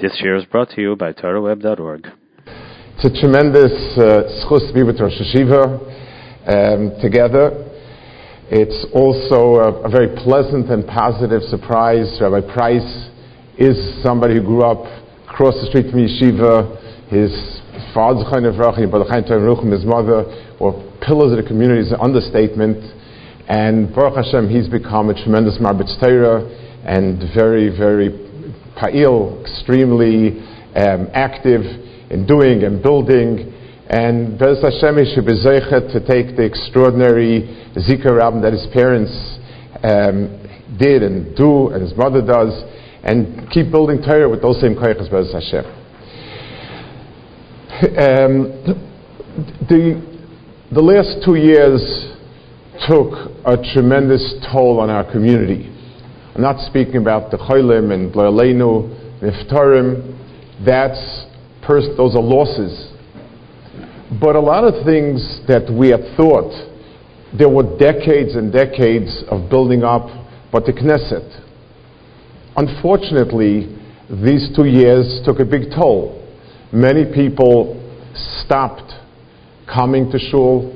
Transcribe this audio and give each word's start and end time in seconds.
This 0.00 0.20
year 0.22 0.36
is 0.36 0.44
brought 0.44 0.70
to 0.76 0.80
you 0.80 0.94
by 0.94 1.12
TorahWeb.org. 1.12 2.06
It's 2.46 3.04
a 3.04 3.10
tremendous 3.18 3.74
schus 4.46 4.68
to 4.68 4.72
be 4.72 4.84
with 4.84 5.00
Rosh 5.00 5.18
Hashiva 5.18 5.74
um, 6.46 6.94
together. 7.02 7.66
It's 8.46 8.86
also 8.94 9.58
a, 9.58 9.82
a, 9.82 9.90
very 9.90 10.14
pleasant 10.22 10.70
and 10.70 10.86
positive 10.86 11.42
surprise. 11.50 12.16
Rabbi 12.20 12.46
Price 12.46 13.10
is 13.58 13.74
somebody 14.00 14.34
who 14.34 14.42
grew 14.46 14.62
up 14.62 14.86
across 15.26 15.58
the 15.58 15.66
street 15.66 15.90
from 15.90 16.06
Yeshiva. 16.06 17.10
His 17.10 17.34
of 18.46 18.54
his 19.74 19.84
mother, 19.84 20.30
or 20.60 20.78
pillars 21.02 21.34
of 21.34 21.42
the 21.42 21.48
community 21.48 21.80
is 21.82 21.90
an 21.90 21.98
understatement. 21.98 22.78
And 23.48 23.92
Baruch 23.92 24.14
Hashem, 24.14 24.48
he's 24.48 24.68
become 24.68 25.10
a 25.10 25.14
tremendous 25.14 25.58
Marbitz 25.58 25.98
Torah 25.98 26.46
and 26.86 27.18
very, 27.34 27.66
very 27.68 28.27
pa'il, 28.76 29.40
extremely 29.40 30.40
um, 30.76 31.08
active 31.12 31.62
in 32.10 32.26
doing 32.26 32.64
and 32.64 32.82
building. 32.82 33.54
And 33.88 34.38
Bez 34.38 34.60
Hashem 34.60 34.96
should 35.14 35.26
be 35.26 35.40
to 35.40 36.00
take 36.06 36.36
the 36.36 36.44
extraordinary 36.44 37.48
Zikr 37.76 38.18
Rabbin 38.18 38.42
that 38.42 38.52
his 38.52 38.66
parents 38.72 39.12
um, 39.82 40.44
did 40.78 41.02
and 41.02 41.34
do, 41.36 41.68
and 41.68 41.82
his 41.82 41.96
mother 41.96 42.20
does, 42.20 42.52
and 43.02 43.50
keep 43.50 43.70
building 43.70 44.02
Torah 44.02 44.28
with 44.28 44.42
those 44.42 44.60
same 44.60 44.74
koyachas 44.74 45.10
Bez 45.10 45.32
Hashem. 45.32 45.64
Um, 47.96 48.86
the, 49.68 50.02
the 50.72 50.82
last 50.82 51.24
two 51.24 51.36
years 51.36 51.80
took 52.86 53.12
a 53.46 53.56
tremendous 53.72 54.34
toll 54.52 54.80
on 54.80 54.90
our 54.90 55.10
community. 55.10 55.74
I'm 56.38 56.44
not 56.44 56.64
speaking 56.70 56.98
about 56.98 57.32
the 57.32 57.36
Cholim 57.36 57.92
and 57.92 58.14
Bloyalenu, 58.14 59.20
Niftarim. 59.20 60.64
That's 60.64 61.26
pers- 61.66 61.96
those 61.96 62.14
are 62.14 62.22
losses. 62.22 62.92
But 64.20 64.36
a 64.36 64.40
lot 64.40 64.62
of 64.62 64.86
things 64.86 65.40
that 65.48 65.68
we 65.68 65.88
had 65.88 66.16
thought, 66.16 66.54
there 67.36 67.48
were 67.48 67.76
decades 67.76 68.36
and 68.36 68.52
decades 68.52 69.24
of 69.28 69.50
building 69.50 69.82
up, 69.82 70.06
but 70.52 70.64
the 70.64 70.72
Knesset. 70.72 71.26
Unfortunately, 72.56 73.76
these 74.08 74.48
two 74.54 74.66
years 74.66 75.20
took 75.24 75.40
a 75.40 75.44
big 75.44 75.72
toll. 75.74 76.24
Many 76.72 77.04
people 77.12 77.74
stopped 78.44 78.92
coming 79.66 80.08
to 80.12 80.20
shul. 80.20 80.70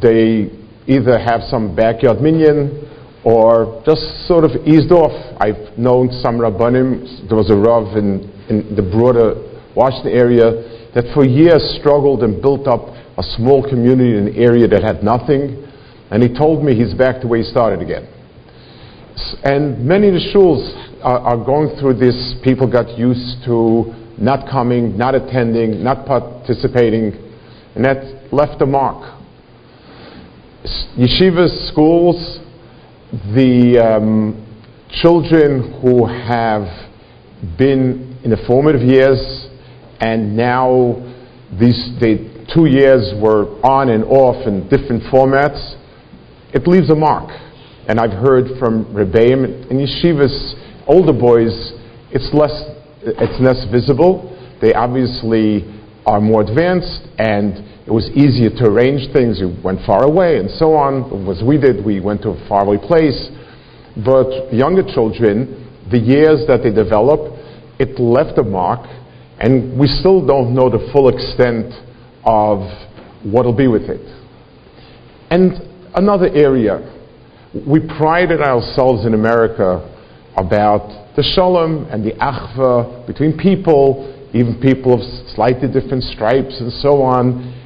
They 0.00 0.48
either 0.86 1.18
have 1.18 1.42
some 1.50 1.76
backyard 1.76 2.22
minyan 2.22 2.81
or 3.24 3.82
just 3.86 4.26
sort 4.26 4.44
of 4.44 4.50
eased 4.66 4.90
off. 4.90 5.12
I've 5.40 5.78
known 5.78 6.10
some 6.22 6.38
rabbanim. 6.38 7.28
There 7.28 7.36
was 7.36 7.50
a 7.50 7.56
rav 7.56 7.96
in, 7.96 8.28
in 8.50 8.74
the 8.74 8.82
broader 8.82 9.34
Washington 9.76 10.12
area 10.12 10.90
that 10.94 11.04
for 11.14 11.24
years 11.24 11.62
struggled 11.80 12.22
and 12.22 12.42
built 12.42 12.66
up 12.66 12.80
a 13.16 13.22
small 13.36 13.62
community 13.62 14.18
in 14.18 14.28
an 14.28 14.36
area 14.36 14.66
that 14.68 14.82
had 14.82 15.02
nothing. 15.02 15.64
And 16.10 16.22
he 16.22 16.28
told 16.28 16.64
me 16.64 16.74
he's 16.74 16.94
back 16.94 17.20
to 17.22 17.26
where 17.26 17.38
he 17.38 17.44
started 17.44 17.80
again. 17.80 18.08
And 19.44 19.86
many 19.86 20.08
of 20.08 20.14
the 20.14 20.24
shuls 20.34 20.60
are, 21.02 21.20
are 21.20 21.44
going 21.44 21.78
through 21.78 21.94
this. 21.94 22.34
People 22.42 22.70
got 22.70 22.98
used 22.98 23.44
to 23.44 23.94
not 24.18 24.50
coming, 24.50 24.96
not 24.96 25.14
attending, 25.14 25.82
not 25.82 26.06
participating, 26.06 27.12
and 27.74 27.84
that 27.84 28.32
left 28.32 28.60
a 28.60 28.66
mark. 28.66 29.20
Yeshivas, 30.96 31.70
schools, 31.72 32.38
the 33.12 33.76
um, 33.78 34.40
children 35.02 35.80
who 35.82 36.06
have 36.06 36.64
been 37.58 38.18
in 38.24 38.30
the 38.30 38.38
formative 38.46 38.80
years 38.80 39.48
and 40.00 40.34
now 40.34 40.96
these 41.60 41.92
the 42.00 42.32
two 42.54 42.66
years 42.66 43.12
were 43.20 43.60
on 43.60 43.90
and 43.90 44.04
off 44.04 44.46
in 44.46 44.68
different 44.68 45.02
formats, 45.12 45.76
it 46.54 46.66
leaves 46.66 46.88
a 46.90 46.94
mark. 46.94 47.28
And 47.88 48.00
I've 48.00 48.16
heard 48.16 48.58
from 48.58 48.86
Rebbeim 48.94 49.70
and 49.70 49.76
yeshivas, 49.76 50.54
older 50.86 51.12
boys, 51.12 51.72
it's 52.10 52.32
less, 52.32 52.52
it's 53.02 53.40
less 53.40 53.64
visible. 53.70 54.28
They 54.60 54.72
obviously 54.72 55.68
are 56.06 56.20
more 56.20 56.40
advanced 56.40 57.08
and 57.18 57.71
it 57.86 57.90
was 57.90 58.08
easier 58.10 58.48
to 58.48 58.66
arrange 58.66 59.12
things. 59.12 59.40
You 59.40 59.56
went 59.62 59.80
far 59.84 60.04
away 60.04 60.38
and 60.38 60.48
so 60.50 60.74
on. 60.74 61.26
As 61.28 61.42
we 61.42 61.58
did, 61.58 61.84
we 61.84 61.98
went 61.98 62.22
to 62.22 62.30
a 62.30 62.48
faraway 62.48 62.78
place. 62.78 63.30
But 63.96 64.54
younger 64.54 64.84
children, 64.86 65.68
the 65.90 65.98
years 65.98 66.46
that 66.46 66.62
they 66.62 66.70
develop, 66.70 67.34
it 67.80 67.98
left 67.98 68.38
a 68.38 68.44
mark, 68.44 68.86
and 69.40 69.78
we 69.78 69.88
still 69.88 70.24
don't 70.24 70.54
know 70.54 70.70
the 70.70 70.90
full 70.92 71.08
extent 71.08 71.74
of 72.24 72.60
what'll 73.24 73.56
be 73.56 73.66
with 73.66 73.90
it. 73.90 74.00
And 75.30 75.58
another 75.94 76.28
area, 76.32 76.78
we 77.66 77.80
prided 77.98 78.40
ourselves 78.40 79.04
in 79.04 79.14
America 79.14 79.82
about 80.36 81.16
the 81.16 81.22
shalom 81.34 81.88
and 81.90 82.04
the 82.04 82.12
achva 82.12 83.06
between 83.08 83.36
people, 83.36 84.08
even 84.32 84.60
people 84.62 84.94
of 84.94 85.00
slightly 85.34 85.66
different 85.66 86.04
stripes 86.04 86.60
and 86.60 86.72
so 86.72 87.02
on 87.02 87.58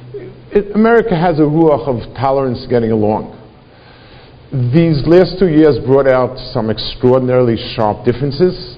it, 0.57 0.75
America 0.75 1.15
has 1.15 1.39
a 1.39 1.43
ruach 1.43 1.87
of 1.87 2.01
tolerance 2.15 2.65
getting 2.69 2.91
along. 2.91 3.33
These 4.51 5.05
last 5.05 5.37
two 5.39 5.49
years 5.49 5.77
brought 5.85 6.07
out 6.07 6.37
some 6.53 6.69
extraordinarily 6.69 7.57
sharp 7.75 8.05
differences, 8.05 8.77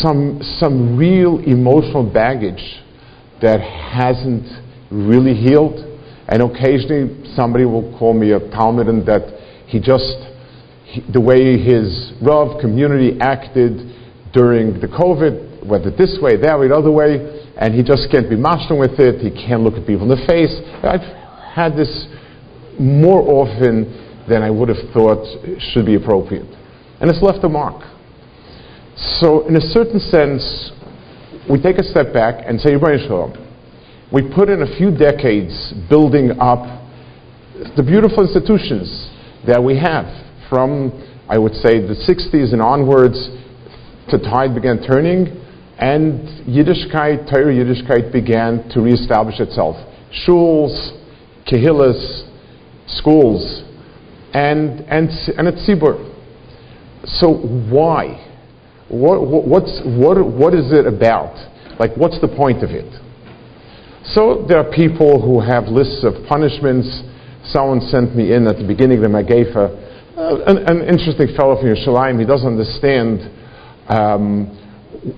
some, 0.00 0.40
some 0.58 0.96
real 0.96 1.40
emotional 1.40 2.04
baggage 2.04 2.82
that 3.40 3.60
hasn't 3.60 4.46
really 4.90 5.34
healed. 5.34 5.80
And 6.28 6.42
occasionally 6.42 7.34
somebody 7.34 7.64
will 7.64 7.96
call 7.98 8.14
me 8.14 8.32
a 8.32 8.40
Talmud 8.50 8.86
and 8.88 9.04
that 9.06 9.24
he 9.66 9.80
just, 9.80 10.16
he, 10.84 11.00
the 11.12 11.20
way 11.20 11.58
his 11.58 12.12
Rav 12.22 12.60
community 12.60 13.18
acted 13.20 13.92
during 14.32 14.80
the 14.80 14.86
COVID, 14.86 15.66
whether 15.66 15.90
this 15.90 16.18
way, 16.20 16.36
that 16.36 16.58
way, 16.58 16.68
the 16.68 16.76
other 16.76 16.90
way, 16.90 17.33
and 17.56 17.74
he 17.74 17.82
just 17.82 18.10
can't 18.10 18.28
be 18.28 18.36
mashing 18.36 18.78
with 18.78 18.98
it. 18.98 19.20
He 19.20 19.30
can't 19.30 19.62
look 19.62 19.74
at 19.74 19.86
people 19.86 20.10
in 20.10 20.12
the 20.12 20.26
face. 20.26 20.52
I've 20.82 21.06
had 21.54 21.76
this 21.76 22.08
more 22.78 23.22
often 23.22 24.26
than 24.28 24.42
I 24.42 24.50
would 24.50 24.68
have 24.68 24.90
thought 24.92 25.22
should 25.72 25.86
be 25.86 25.94
appropriate. 25.94 26.48
And 27.00 27.10
it's 27.10 27.22
left 27.22 27.44
a 27.44 27.48
mark. 27.48 27.82
So, 29.20 29.46
in 29.46 29.56
a 29.56 29.60
certain 29.60 30.00
sense, 30.00 30.72
we 31.50 31.60
take 31.60 31.78
a 31.78 31.84
step 31.84 32.12
back 32.12 32.44
and 32.46 32.60
say, 32.60 32.74
Shalom. 32.78 33.40
We 34.12 34.22
put 34.34 34.48
in 34.48 34.62
a 34.62 34.76
few 34.76 34.96
decades 34.96 35.74
building 35.88 36.32
up 36.40 36.82
the 37.76 37.82
beautiful 37.82 38.26
institutions 38.26 39.10
that 39.46 39.62
we 39.62 39.78
have 39.78 40.06
from, 40.48 40.92
I 41.28 41.38
would 41.38 41.54
say, 41.54 41.80
the 41.80 41.94
60s 41.94 42.52
and 42.52 42.62
onwards, 42.62 43.18
the 44.10 44.18
tide 44.18 44.54
began 44.54 44.82
turning 44.82 45.43
and 45.78 46.46
Yiddishkeit, 46.46 47.30
Torah 47.30 47.52
Yiddishkeit 47.52 48.12
began 48.12 48.68
to 48.70 48.80
reestablish 48.80 49.40
itself. 49.40 49.76
Shuls, 50.26 50.72
kehillas, 51.50 52.30
schools, 52.86 53.64
and, 54.32 54.80
and, 54.88 55.10
and 55.36 55.48
at 55.48 55.54
Sibur. 55.54 56.12
So 57.04 57.34
why? 57.70 58.20
What, 58.88 59.46
what's, 59.46 59.80
what, 59.84 60.16
what 60.24 60.54
is 60.54 60.72
it 60.72 60.86
about? 60.86 61.34
Like, 61.78 61.96
what's 61.96 62.20
the 62.20 62.28
point 62.28 62.62
of 62.62 62.70
it? 62.70 62.92
So 64.12 64.44
there 64.46 64.58
are 64.58 64.70
people 64.70 65.20
who 65.20 65.40
have 65.40 65.64
lists 65.64 66.04
of 66.04 66.14
punishments. 66.28 67.02
Someone 67.44 67.80
sent 67.80 68.14
me 68.14 68.32
in 68.32 68.46
at 68.46 68.58
the 68.58 68.66
beginning 68.66 69.02
of 69.02 69.10
the 69.10 69.16
Magefa, 69.16 69.80
uh, 70.16 70.44
an, 70.46 70.58
an, 70.68 70.82
interesting 70.86 71.34
fellow 71.36 71.56
from 71.56 71.66
Yerushalayim. 71.66 72.20
He 72.20 72.26
doesn't 72.26 72.46
understand 72.46 73.20
um, 73.88 74.63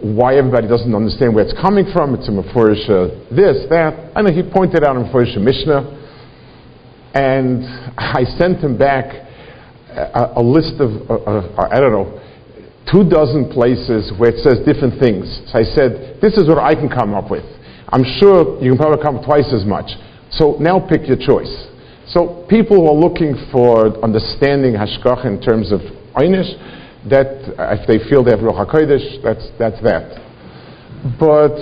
why 0.03 0.37
everybody 0.37 0.67
doesn't 0.67 0.95
understand 0.95 1.35
where 1.35 1.45
it's 1.45 1.55
coming 1.61 1.87
from. 1.93 2.15
It's 2.15 2.29
a 2.29 2.35
Mefurish 2.35 2.87
this, 3.31 3.67
that. 3.71 4.13
I 4.15 4.23
know 4.23 4.33
he 4.33 4.43
pointed 4.43 4.83
out 4.83 4.97
a 4.97 5.01
Mefurish 5.01 5.39
Mishnah. 5.39 5.97
And 7.15 7.65
I 7.97 8.25
sent 8.37 8.61
him 8.61 8.77
back 8.77 9.09
a, 9.97 10.33
a 10.37 10.43
list 10.43 10.77
of, 10.81 10.91
uh, 11.09 11.15
uh, 11.25 11.69
I 11.73 11.81
don't 11.81 11.93
know, 11.93 12.21
two 12.91 13.09
dozen 13.09 13.51
places 13.51 14.13
where 14.19 14.31
it 14.31 14.39
says 14.45 14.61
different 14.69 15.01
things. 15.01 15.25
So 15.49 15.59
I 15.59 15.65
said, 15.65 16.21
this 16.21 16.37
is 16.37 16.47
what 16.47 16.59
I 16.59 16.75
can 16.75 16.89
come 16.89 17.15
up 17.15 17.31
with. 17.31 17.45
I'm 17.89 18.05
sure 18.21 18.61
you 18.63 18.71
can 18.71 18.79
probably 18.79 19.03
come 19.03 19.17
up 19.17 19.25
twice 19.25 19.49
as 19.55 19.65
much. 19.65 19.91
So 20.31 20.57
now 20.61 20.79
pick 20.79 21.09
your 21.09 21.17
choice. 21.17 21.51
So 22.09 22.47
people 22.49 22.85
who 22.85 22.87
are 22.87 23.01
looking 23.01 23.35
for 23.51 23.97
understanding 24.05 24.75
Hashkach 24.75 25.25
in 25.25 25.41
terms 25.41 25.73
of 25.73 25.81
Einish, 26.15 26.53
that 27.11 27.55
uh, 27.59 27.77
if 27.79 27.87
they 27.87 27.99
feel 28.09 28.25
they 28.25 28.31
have 28.33 28.41
Ruach 28.41 28.67
HaKodesh, 28.67 29.23
that's, 29.23 29.49
that's 29.59 29.81
that. 29.83 30.23
But 31.19 31.57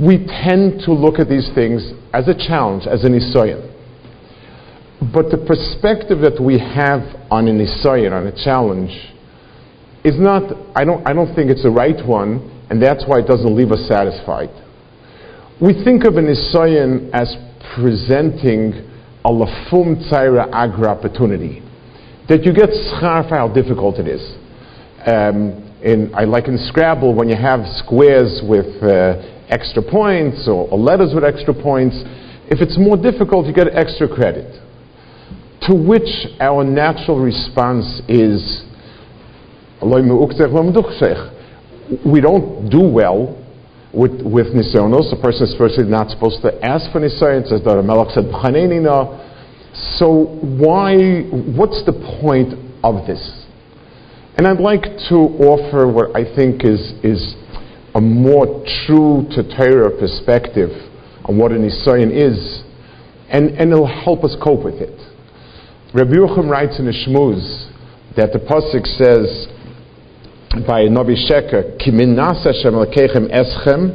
we 0.00 0.26
tend 0.26 0.80
to 0.86 0.92
look 0.92 1.18
at 1.18 1.28
these 1.28 1.50
things 1.54 1.92
as 2.12 2.28
a 2.28 2.34
challenge, 2.34 2.86
as 2.86 3.04
an 3.04 3.18
Isayan. 3.18 3.74
But 5.12 5.30
the 5.30 5.38
perspective 5.38 6.20
that 6.20 6.42
we 6.42 6.58
have 6.58 7.02
on 7.30 7.48
an 7.48 7.58
Isayan, 7.58 8.12
on 8.12 8.26
a 8.26 8.44
challenge, 8.44 8.92
is 10.04 10.18
not, 10.18 10.52
I 10.74 10.84
don't, 10.84 11.06
I 11.06 11.12
don't 11.12 11.34
think 11.34 11.50
it's 11.50 11.62
the 11.62 11.70
right 11.70 11.98
one, 12.06 12.66
and 12.70 12.82
that's 12.82 13.04
why 13.06 13.18
it 13.18 13.26
doesn't 13.26 13.54
leave 13.54 13.72
us 13.72 13.86
satisfied. 13.88 14.50
We 15.60 15.72
think 15.84 16.04
of 16.04 16.14
an 16.16 16.26
Nisayan 16.26 17.10
as 17.12 17.34
presenting 17.74 18.72
a 19.24 19.30
lafum 19.30 19.98
tzaira 20.08 20.48
agra 20.52 20.88
opportunity. 20.88 21.62
That 22.28 22.44
you 22.44 22.52
get 22.52 22.68
schar 22.68 23.26
for 23.26 23.36
how 23.36 23.48
difficult 23.48 23.98
it 23.98 24.06
is. 24.06 24.20
Um, 25.06 25.64
in, 25.82 26.12
I 26.14 26.24
like 26.24 26.46
in 26.48 26.58
Scrabble 26.58 27.14
when 27.14 27.28
you 27.28 27.36
have 27.36 27.60
squares 27.78 28.42
with 28.44 28.82
uh, 28.82 29.46
extra 29.48 29.82
points 29.82 30.46
or, 30.46 30.68
or 30.68 30.78
letters 30.78 31.14
with 31.14 31.24
extra 31.24 31.54
points. 31.54 31.96
If 32.50 32.60
it's 32.60 32.76
more 32.76 32.96
difficult, 32.96 33.46
you 33.46 33.54
get 33.54 33.68
extra 33.72 34.08
credit. 34.08 34.60
To 35.62 35.74
which 35.74 36.08
our 36.40 36.64
natural 36.64 37.18
response 37.18 38.02
is, 38.08 38.64
we 42.04 42.20
don't 42.20 42.68
do 42.68 42.82
well 42.82 43.42
with, 43.94 44.20
with 44.20 44.48
nisonos. 44.52 45.12
A 45.12 45.22
person 45.22 45.46
is 45.46 45.54
firstly 45.56 45.84
not 45.84 46.10
supposed 46.10 46.42
to 46.42 46.52
ask 46.64 46.92
for 46.92 47.00
nisonos, 47.00 47.52
as 47.52 47.62
the 47.64 47.82
Melech 47.82 48.10
said, 48.12 48.30
So 49.98 50.38
why, 50.40 51.26
what's 51.58 51.82
the 51.84 51.92
point 52.22 52.54
of 52.84 53.06
this? 53.06 53.18
And 54.36 54.46
I'd 54.46 54.60
like 54.60 54.82
to 55.10 55.16
offer 55.42 55.90
what 55.90 56.14
I 56.14 56.22
think 56.22 56.64
is, 56.64 56.94
is 57.02 57.34
a 57.96 58.00
more 58.00 58.62
true 58.86 59.26
to 59.34 59.42
Torah 59.42 59.90
perspective 59.98 60.70
on 61.24 61.36
what 61.36 61.50
an 61.50 61.68
nisayon 61.68 62.14
is, 62.14 62.62
and, 63.28 63.50
and 63.58 63.72
it'll 63.72 63.86
help 63.86 64.22
us 64.22 64.36
cope 64.40 64.62
with 64.64 64.76
it. 64.76 64.94
Rabbi 65.92 66.12
Yochum 66.12 66.48
writes 66.48 66.78
in 66.78 66.86
the 66.86 66.92
Shmuz 66.92 67.66
that 68.14 68.32
the 68.32 68.38
pasuk 68.38 68.86
says 69.02 69.48
by 70.64 70.84
Novi 70.84 71.16
Sheker, 71.28 71.76
"Ki 71.80 71.90
min 71.90 72.14
nas 72.14 72.44
Hashem 72.44 72.72
lekechem 72.72 73.34
eschem, 73.34 73.90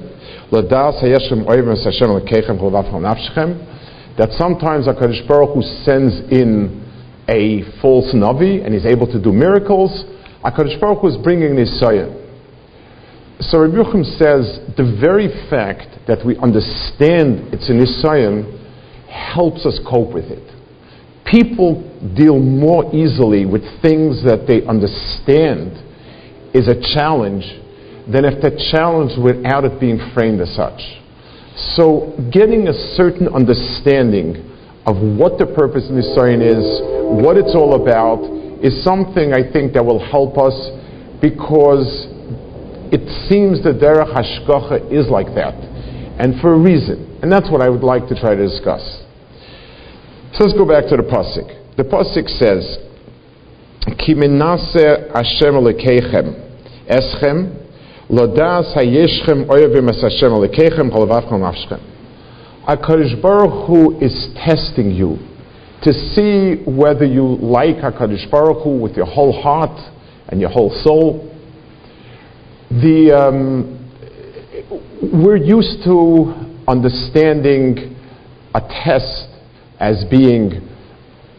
ladas 0.51 1.01
hayeshem 1.01 1.45
oivim 1.47 1.81
Hashem 1.81 2.09
lekechem 2.09 2.59
cholav 2.59 2.91
nafshchem." 2.91 3.72
That 4.17 4.29
sometimes 4.37 4.87
Hakadosh 4.87 5.27
Baruch 5.27 5.55
Hu 5.55 5.61
sends 5.83 6.13
in 6.31 6.81
a 7.27 7.63
false 7.81 8.13
navi 8.13 8.63
and 8.63 8.75
is 8.75 8.85
able 8.85 9.07
to 9.07 9.21
do 9.21 9.31
miracles. 9.31 10.05
Hakadosh 10.43 10.79
Baruch 10.79 10.99
Hu 11.01 11.07
is 11.07 11.17
bringing 11.23 11.55
this 11.55 11.79
So 11.79 13.59
Rabbi 13.59 14.03
says 14.17 14.59
the 14.77 14.97
very 15.01 15.27
fact 15.49 15.87
that 16.07 16.25
we 16.25 16.37
understand 16.37 17.53
it's 17.53 17.69
a 17.69 17.73
Nisayan 17.73 18.59
helps 19.09 19.65
us 19.65 19.79
cope 19.89 20.13
with 20.13 20.25
it 20.25 20.53
people 21.33 21.81
deal 22.15 22.37
more 22.37 22.93
easily 22.93 23.45
with 23.45 23.63
things 23.81 24.23
that 24.23 24.45
they 24.47 24.61
understand 24.67 25.73
is 26.53 26.67
a 26.67 26.77
challenge 26.93 27.43
than 28.05 28.23
if 28.25 28.41
the 28.41 28.53
challenge 28.71 29.17
without 29.17 29.65
it 29.65 29.79
being 29.79 29.97
framed 30.13 30.39
as 30.41 30.53
such. 30.55 30.79
So 31.55 32.17
getting 32.31 32.67
a 32.67 32.73
certain 32.95 33.27
understanding 33.29 34.41
of 34.85 34.97
what 34.97 35.37
the 35.37 35.45
purpose 35.45 35.85
of 35.85 35.95
Nisayan 35.95 36.41
is, 36.41 36.81
what 37.23 37.37
it's 37.37 37.53
all 37.55 37.79
about, 37.81 38.25
is 38.63 38.83
something 38.83 39.33
I 39.33 39.45
think 39.51 39.73
that 39.73 39.85
will 39.85 39.99
help 39.99 40.37
us 40.37 40.55
because 41.21 42.09
it 42.91 43.05
seems 43.29 43.63
that 43.63 43.79
Derech 43.79 44.11
Hashgacha 44.11 44.91
is 44.91 45.09
like 45.09 45.33
that, 45.35 45.55
and 46.19 46.39
for 46.41 46.53
a 46.53 46.59
reason. 46.59 47.19
And 47.21 47.31
that's 47.31 47.49
what 47.49 47.61
I 47.61 47.69
would 47.69 47.83
like 47.83 48.07
to 48.09 48.15
try 48.19 48.35
to 48.35 48.43
discuss. 48.43 48.83
So 50.33 50.45
let's 50.45 50.57
go 50.57 50.65
back 50.65 50.89
to 50.89 50.97
the 50.97 51.03
pasuk. 51.03 51.77
The 51.77 51.83
pasuk 51.83 52.27
says, 52.37 52.77
"Ki 53.97 54.13
minase 54.15 55.11
Hashem 55.13 55.55
eschem 56.89 57.62
lodas 58.17 58.73
hayeshchem 58.75 59.47
oyavim 59.47 59.89
es 59.89 60.01
Hashem 60.01 60.31
lekechem 60.31 60.91
halavavchem 60.91 61.39
nafshchem." 61.39 61.81
Hakadosh 62.67 63.21
Baruch 63.21 63.67
Hu 63.67 63.99
is 63.99 64.29
testing 64.35 64.91
you 64.91 65.17
to 65.83 65.91
see 65.91 66.63
whether 66.65 67.05
you 67.05 67.35
like 67.41 67.77
Hakadosh 67.77 68.29
Baruch 68.31 68.63
Hu 68.63 68.79
with 68.79 68.95
your 68.95 69.05
whole 69.05 69.41
heart 69.41 69.77
and 70.29 70.39
your 70.39 70.49
whole 70.49 70.69
soul. 70.83 71.29
The 72.69 73.11
um, 73.11 73.79
we're 75.01 75.35
used 75.35 75.83
to 75.83 76.33
understanding 76.67 77.95
a 78.55 78.61
test 78.61 79.27
as 79.79 80.05
being 80.09 80.69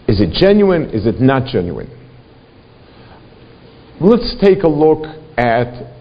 is 0.06 0.20
it 0.20 0.32
genuine, 0.32 0.90
is 0.90 1.06
it 1.06 1.20
not 1.20 1.46
genuine? 1.46 1.88
Let's 4.00 4.36
take 4.44 4.62
a 4.62 4.68
look 4.68 5.06
at 5.38 5.93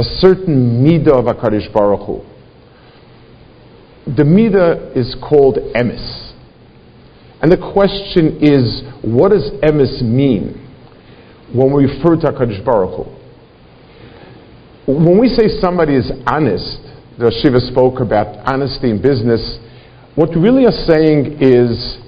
a, 0.00 0.04
certain 0.20 0.84
midah 0.84 1.18
of 1.18 1.24
HaKadosh 1.26 1.72
Baruch 1.72 2.06
Hu. 2.06 2.22
The 4.06 4.22
midah 4.22 4.96
is 4.96 5.16
called 5.20 5.56
emes. 5.74 6.32
And 7.42 7.50
the 7.50 7.56
question 7.72 8.38
is, 8.40 8.82
what 9.02 9.30
does 9.30 9.50
emes 9.62 10.02
mean 10.02 10.56
when 11.54 11.72
we 11.72 11.84
refer 11.84 12.16
to 12.16 12.32
HaKadosh 12.32 12.64
Baruch 12.64 12.96
Hu? 12.96 13.20
When 14.92 15.18
we 15.20 15.28
say 15.28 15.48
somebody 15.60 15.96
is 15.96 16.10
honest, 16.26 16.80
the 17.18 17.30
Shiva 17.42 17.60
spoke 17.60 18.00
about 18.00 18.26
honesty 18.50 18.90
in 18.90 19.00
business, 19.00 19.58
what 20.14 20.30
we 20.30 20.40
really 20.40 20.64
are 20.66 20.84
saying 20.88 21.38
is 21.40 21.98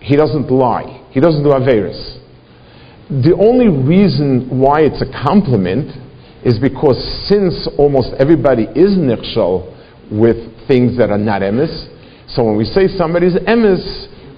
he 0.00 0.16
doesn't 0.16 0.50
lie. 0.50 1.06
He 1.10 1.20
doesn't 1.20 1.42
do 1.42 1.50
Averis. 1.50 2.18
The 3.08 3.34
only 3.38 3.68
reason 3.68 4.50
why 4.50 4.80
it's 4.82 5.00
a 5.00 5.10
compliment 5.24 5.90
is 6.46 6.60
because 6.60 6.96
since 7.26 7.66
almost 7.76 8.14
everybody 8.20 8.70
is 8.78 8.94
nichshal 8.94 9.66
with 10.14 10.38
things 10.68 10.96
that 10.96 11.10
are 11.10 11.18
not 11.18 11.42
emes, 11.42 11.74
so 12.28 12.44
when 12.44 12.56
we 12.56 12.64
say 12.64 12.86
somebody's 12.86 13.34
emes, 13.34 13.82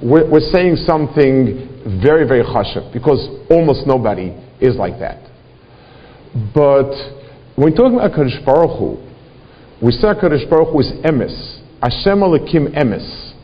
we're, 0.03 0.25
we're 0.31 0.49
saying 0.53 0.77
something 0.89 1.69
very, 2.03 2.27
very 2.27 2.43
chashav, 2.43 2.93
because 2.93 3.29
almost 3.51 3.87
nobody 3.87 4.33
is 4.59 4.75
like 4.77 4.99
that. 5.01 5.21
But 6.55 6.97
when 7.57 7.73
we 7.73 7.75
talk 7.77 7.93
about 7.93 8.13
Kadosh 8.13 8.43
Baruch 8.45 8.79
Hu, 8.79 8.97
we 9.85 9.93
say 9.93 10.09
Kadosh 10.09 10.49
Baruch 10.49 10.73
Hu 10.73 10.81
is 10.81 10.93
emes. 11.05 11.61
Hashem 11.83 12.19
Elokim 12.19 12.75
Emes. 12.75 13.35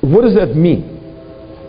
What 0.00 0.22
does 0.22 0.34
that 0.34 0.54
mean? 0.54 0.98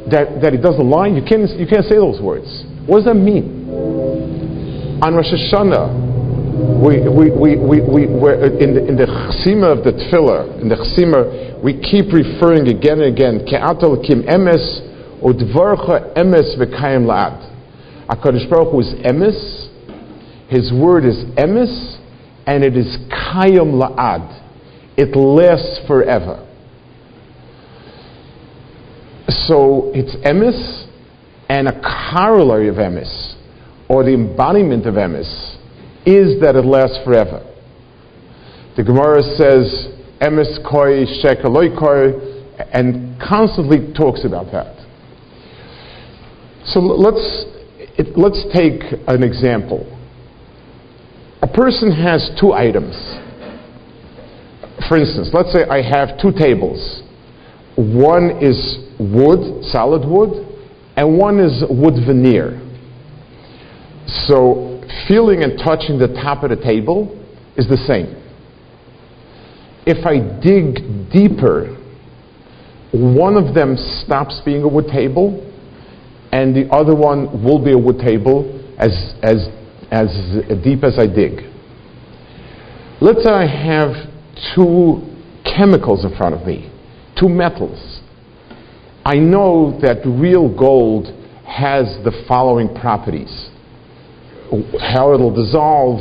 That, 0.10 0.42
that 0.42 0.54
it 0.54 0.62
doesn't 0.62 0.88
lie? 0.88 1.08
You 1.08 1.24
can't, 1.28 1.50
you 1.58 1.66
can't 1.66 1.86
say 1.86 1.96
those 1.96 2.22
words. 2.22 2.66
What 2.86 2.98
does 2.98 3.06
that 3.06 3.16
mean? 3.16 3.53
On 5.04 5.14
Rosh 5.16 5.34
Hashanah, 5.34 6.80
we, 6.80 7.02
we, 7.10 7.30
we, 7.30 7.58
we, 7.58 7.82
we, 7.82 8.08
in, 8.64 8.74
the, 8.74 8.86
in 8.88 8.96
the 8.96 9.06
chesima 9.06 9.78
of 9.78 9.84
the 9.84 9.92
tefillah, 9.92 10.62
in 10.62 10.70
the 10.70 10.76
chesima, 10.76 11.62
we 11.62 11.74
keep 11.74 12.14
referring 12.14 12.70
again 12.70 13.02
and 13.02 13.12
again, 13.12 13.46
Ke'atal 13.46 14.00
Kim 14.06 14.24
Emes, 14.24 14.64
or 15.22 15.34
Dvarcha 15.34 16.16
Emes 16.16 16.56
V'kayim 16.58 17.04
La'ad. 17.04 17.52
HaKadosh 18.08 18.50
Baruch 18.50 18.72
Hu 18.72 18.80
is 18.80 18.94
Emes, 19.04 19.68
His 20.48 20.72
word 20.72 21.04
is 21.04 21.18
Emes, 21.36 22.00
and 22.48 22.64
it 22.64 22.78
is 22.78 22.98
Kayim 23.12 23.76
La'ad 23.76 24.44
it 24.96 25.16
lasts 25.16 25.82
forever. 25.88 26.48
So 29.28 29.92
it's 29.96 30.16
emes, 30.26 30.88
and 31.50 31.68
a 31.68 31.82
corollary 31.82 32.68
of 32.68 32.76
emes, 32.76 33.33
or 33.90 34.04
the 34.04 34.14
embodiment 34.14 34.86
of 34.86 34.96
emes, 34.96 35.58
is 36.06 36.40
that 36.42 36.56
it 36.56 36.66
lasts 36.66 37.00
forever. 37.04 37.42
The 38.76 38.84
Gemara 38.84 39.22
says, 39.22 39.94
emes 40.22 40.60
koi 40.70 41.06
shekaloi 41.24 41.78
koi, 41.78 42.32
and 42.72 43.20
constantly 43.22 43.94
talks 43.94 44.26
about 44.26 44.52
that. 44.52 44.78
So 46.66 46.80
let's, 46.80 47.46
it, 48.00 48.18
let's 48.18 48.44
take 48.54 48.82
an 49.08 49.24
example. 49.24 49.90
A 51.42 51.48
person 51.48 51.92
has 51.92 52.32
two 52.40 52.54
items 52.54 52.96
for 54.88 54.98
instance, 54.98 55.30
let's 55.34 55.52
say 55.52 55.64
I 55.70 55.82
have 55.82 56.20
two 56.20 56.32
tables. 56.32 57.04
One 57.76 58.38
is 58.42 58.78
wood, 59.00 59.64
solid 59.66 60.08
wood, 60.08 60.46
and 60.96 61.18
one 61.18 61.40
is 61.40 61.64
wood 61.70 61.96
veneer. 62.06 62.60
So 64.08 64.84
feeling 65.08 65.44
and 65.44 65.58
touching 65.58 65.98
the 65.98 66.08
top 66.08 66.44
of 66.44 66.50
the 66.50 66.56
table 66.56 67.20
is 67.58 67.68
the 67.68 67.78
same. 67.78 68.20
If 69.86 70.06
I 70.06 70.20
dig 70.42 71.12
deeper, 71.12 71.78
one 72.94 73.36
of 73.36 73.54
them 73.54 73.76
stops 73.78 74.42
being 74.46 74.64
a 74.64 74.68
wood 74.68 74.88
table, 74.88 75.50
and 76.32 76.56
the 76.56 76.70
other 76.72 76.96
one 76.96 77.44
will 77.44 77.64
be 77.64 77.74
a 77.74 77.78
wood 77.78 78.00
table 78.00 78.60
as, 78.78 79.16
as, 79.22 79.50
as 79.92 80.10
deep 80.64 80.84
as 80.84 80.98
I 80.98 81.08
dig. 81.08 81.42
Let's 83.02 83.24
say 83.24 83.32
I 83.32 83.46
have 83.46 84.10
two 84.56 85.02
chemicals 85.44 86.06
in 86.06 86.16
front 86.16 86.36
of 86.36 86.48
me, 86.48 86.72
two 87.20 87.30
metals. 87.30 88.00
I 89.06 89.16
know 89.16 89.78
that 89.82 90.06
real 90.06 90.48
gold 90.48 91.08
has 91.46 91.86
the 92.06 92.24
following 92.28 92.74
properties. 92.74 93.50
How 94.80 95.14
it'll 95.14 95.34
dissolve, 95.34 96.00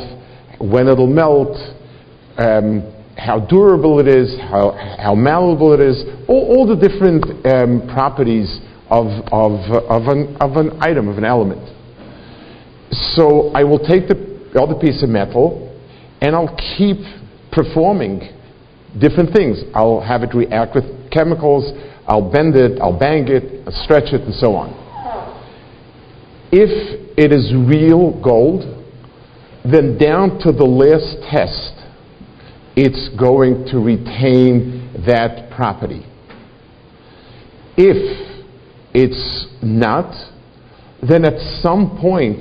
when 0.59 0.87
it'll 0.87 1.07
melt, 1.07 1.57
um, 2.37 2.93
how 3.17 3.39
durable 3.39 3.99
it 3.99 4.07
is, 4.07 4.35
how, 4.39 4.71
how 4.99 5.15
malleable 5.15 5.73
it 5.73 5.79
is, 5.79 6.03
all, 6.27 6.55
all 6.55 6.67
the 6.67 6.75
different 6.75 7.23
um, 7.45 7.87
properties 7.93 8.59
of, 8.89 9.07
of, 9.31 9.53
of, 9.89 10.07
an, 10.07 10.35
of 10.39 10.57
an 10.57 10.77
item, 10.81 11.07
of 11.07 11.17
an 11.17 11.25
element. 11.25 11.61
So 13.15 13.49
I 13.53 13.63
will 13.63 13.79
take 13.79 14.07
the 14.07 14.59
other 14.59 14.75
piece 14.75 15.01
of 15.03 15.09
metal 15.09 15.69
and 16.21 16.35
I'll 16.35 16.55
keep 16.77 16.97
performing 17.51 18.21
different 18.99 19.33
things. 19.33 19.61
I'll 19.73 20.01
have 20.01 20.23
it 20.23 20.33
react 20.33 20.75
with 20.75 21.11
chemicals, 21.11 21.71
I'll 22.07 22.31
bend 22.31 22.55
it, 22.55 22.79
I'll 22.81 22.97
bang 22.97 23.27
it, 23.27 23.63
I'll 23.65 23.83
stretch 23.83 24.13
it, 24.13 24.21
and 24.21 24.33
so 24.35 24.55
on. 24.55 24.79
If 26.51 27.02
it 27.17 27.31
is 27.31 27.53
real 27.53 28.19
gold, 28.21 28.63
then 29.63 29.97
down 29.97 30.39
to 30.39 30.51
the 30.51 30.65
last 30.65 31.17
test, 31.31 31.73
it's 32.75 33.09
going 33.17 33.65
to 33.71 33.79
retain 33.79 34.91
that 35.05 35.51
property. 35.51 36.05
If 37.77 38.43
it's 38.93 39.47
not, 39.61 40.11
then 41.07 41.25
at 41.25 41.39
some 41.61 41.97
point 41.99 42.39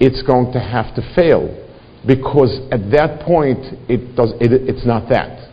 it's 0.00 0.22
going 0.22 0.52
to 0.52 0.60
have 0.60 0.94
to 0.96 1.14
fail 1.14 1.58
because 2.06 2.60
at 2.72 2.90
that 2.90 3.20
point 3.24 3.58
it 3.88 4.16
does, 4.16 4.32
it, 4.40 4.52
it's 4.68 4.84
not 4.84 5.08
that. 5.10 5.48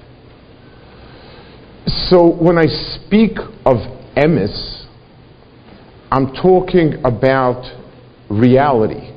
So 2.10 2.36
when 2.36 2.58
I 2.58 2.66
speak 2.66 3.38
of 3.66 3.78
emes, 4.18 4.86
I'm 6.12 6.34
talking 6.34 6.96
about 7.04 7.64
reality. 8.30 9.12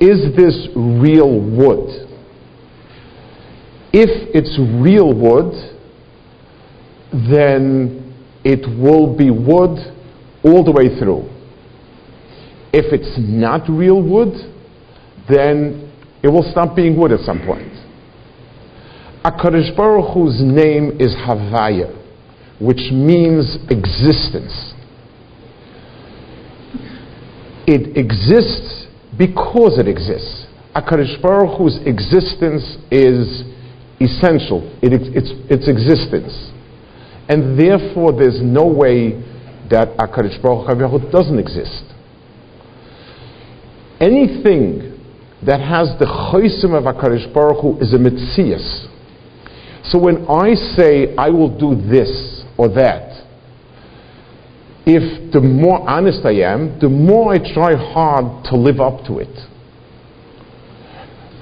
Is 0.00 0.34
this 0.36 0.68
real 0.76 1.40
wood? 1.40 2.06
If 3.92 4.34
it's 4.34 4.58
real 4.58 5.12
wood, 5.14 5.52
then 7.12 8.14
it 8.44 8.66
will 8.78 9.16
be 9.16 9.30
wood 9.30 9.78
all 10.44 10.62
the 10.62 10.72
way 10.72 10.98
through. 10.98 11.28
If 12.72 12.92
it's 12.92 13.16
not 13.18 13.68
real 13.70 14.02
wood, 14.02 14.34
then 15.30 15.90
it 16.22 16.28
will 16.28 16.46
stop 16.50 16.76
being 16.76 16.96
wood 16.98 17.10
at 17.12 17.20
some 17.20 17.40
point. 17.40 17.72
HaKadosh 19.24 19.74
Baruch 19.76 20.12
Hu's 20.14 20.40
name 20.42 21.00
is 21.00 21.14
Havaya, 21.26 21.90
which 22.60 22.92
means 22.92 23.56
existence. 23.70 24.74
It 27.66 27.96
exists 27.96 28.86
because 29.18 29.78
it 29.78 29.88
exists. 29.88 30.46
HaKadosh 30.74 31.22
Baruch 31.22 31.58
Hu's 31.58 31.78
existence 31.86 32.76
is 32.90 33.44
essential, 34.00 34.60
it, 34.82 34.92
it's, 34.92 35.32
it's 35.48 35.68
existence. 35.68 36.52
And 37.28 37.58
therefore, 37.58 38.12
there's 38.12 38.40
no 38.42 38.66
way 38.66 39.18
that 39.70 39.96
HaKadosh 39.96 40.40
Baruch 40.42 40.68
Hu 40.68 41.10
doesn't 41.10 41.38
exist. 41.38 41.82
Anything 44.00 44.94
that 45.44 45.60
has 45.60 45.98
the 45.98 46.06
chosim 46.06 46.76
of 46.76 46.84
HaKadosh 46.84 47.32
Baruch 47.32 47.62
Hu 47.62 47.78
is 47.80 47.92
a 47.94 47.98
mitzias. 47.98 48.86
So 49.90 49.98
when 49.98 50.26
I 50.28 50.54
say 50.54 51.14
I 51.16 51.30
will 51.30 51.50
do 51.50 51.74
this 51.74 52.44
or 52.58 52.68
that, 52.74 53.05
if 54.86 55.32
the 55.32 55.40
more 55.40 55.82
honest 55.88 56.20
I 56.24 56.46
am, 56.46 56.78
the 56.78 56.88
more 56.88 57.34
I 57.34 57.38
try 57.38 57.74
hard 57.74 58.44
to 58.46 58.56
live 58.56 58.80
up 58.80 59.04
to 59.06 59.18
it. 59.18 59.34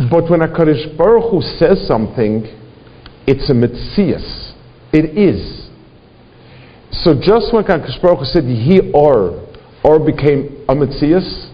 Mm. 0.01 0.11
But 0.11 0.31
when 0.31 0.41
a 0.41 0.49
HaKadosh 0.49 0.97
Baruch 0.97 1.31
Hu 1.31 1.43
says 1.43 1.87
something, 1.87 2.49
it's 3.27 3.51
a 3.51 3.53
mitzias. 3.53 4.55
It 4.95 5.19
is. 5.19 5.69
So 7.05 7.13
just 7.13 7.53
when 7.53 7.65
HaKadosh 7.65 8.01
Baruch 8.01 8.21
Hu 8.21 8.25
said, 8.25 8.45
He 8.45 8.91
or, 8.95 9.47
or 9.85 10.01
became 10.01 10.65
a 10.67 10.75
mitzias, 10.75 11.51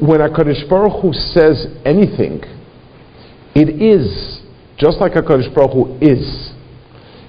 when 0.00 0.22
a 0.22 0.30
HaKadosh 0.30 0.66
Baruch 0.70 1.02
Hu 1.02 1.12
says 1.12 1.66
anything, 1.84 2.40
it 3.54 3.68
is 3.68 4.40
just 4.78 4.96
like 4.98 5.12
HaKadosh 5.12 5.54
Baruch 5.54 5.72
Hu 5.72 5.98
is. 6.00 6.52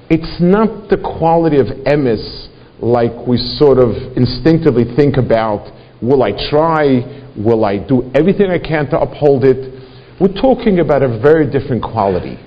It's 0.09 0.39
not 0.39 0.87
the 0.89 0.97
quality 0.97 1.57
of 1.57 1.67
emes 1.85 2.47
like 2.81 3.27
we 3.27 3.37
sort 3.37 3.77
of 3.77 3.91
instinctively 4.17 4.83
think 4.95 5.17
about, 5.17 5.71
will 6.01 6.23
I 6.23 6.31
try? 6.49 7.23
Will 7.37 7.65
I 7.65 7.77
do 7.77 8.11
everything 8.13 8.49
I 8.51 8.59
can 8.59 8.89
to 8.91 8.99
uphold 8.99 9.43
it? 9.43 9.73
We're 10.19 10.39
talking 10.39 10.79
about 10.79 11.03
a 11.03 11.19
very 11.19 11.49
different 11.49 11.83
quality. 11.83 12.39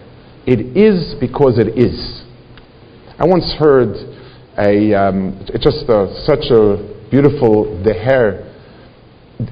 It 0.46 0.76
is 0.76 1.14
because 1.20 1.58
it 1.58 1.76
is. 1.78 2.22
I 3.18 3.26
once 3.26 3.52
heard 3.58 3.94
a, 4.56 4.94
um, 4.94 5.44
just 5.60 5.84
a, 5.88 6.08
such 6.24 6.50
a 6.50 7.08
beautiful 7.10 7.66
deher. 7.84 8.46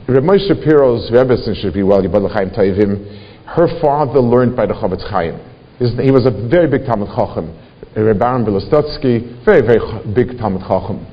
Reb 0.09 0.25
Shapiro's 0.49 1.11
Rebbe 1.13 1.37
should 1.61 1.75
be 1.75 1.83
well, 1.83 2.03
Yibad 2.03 2.33
Chaim 2.33 2.51
Toivim 2.51 3.25
her 3.47 3.69
father 3.81 4.21
learned 4.21 4.57
by 4.57 4.67
the 4.67 4.75
Chofetz 4.75 5.09
Chaim. 5.09 5.39
He 5.79 6.11
was 6.11 6.27
a 6.27 6.49
very 6.49 6.69
big 6.69 6.85
Talmud 6.85 7.09
Chacham. 7.15 7.55
Rebbaran 8.01 8.45
Belostotsky, 8.45 9.45
very, 9.45 9.63
very 9.63 9.81
big 10.15 10.39
Talmud 10.39 10.63
Chacham. 10.63 11.07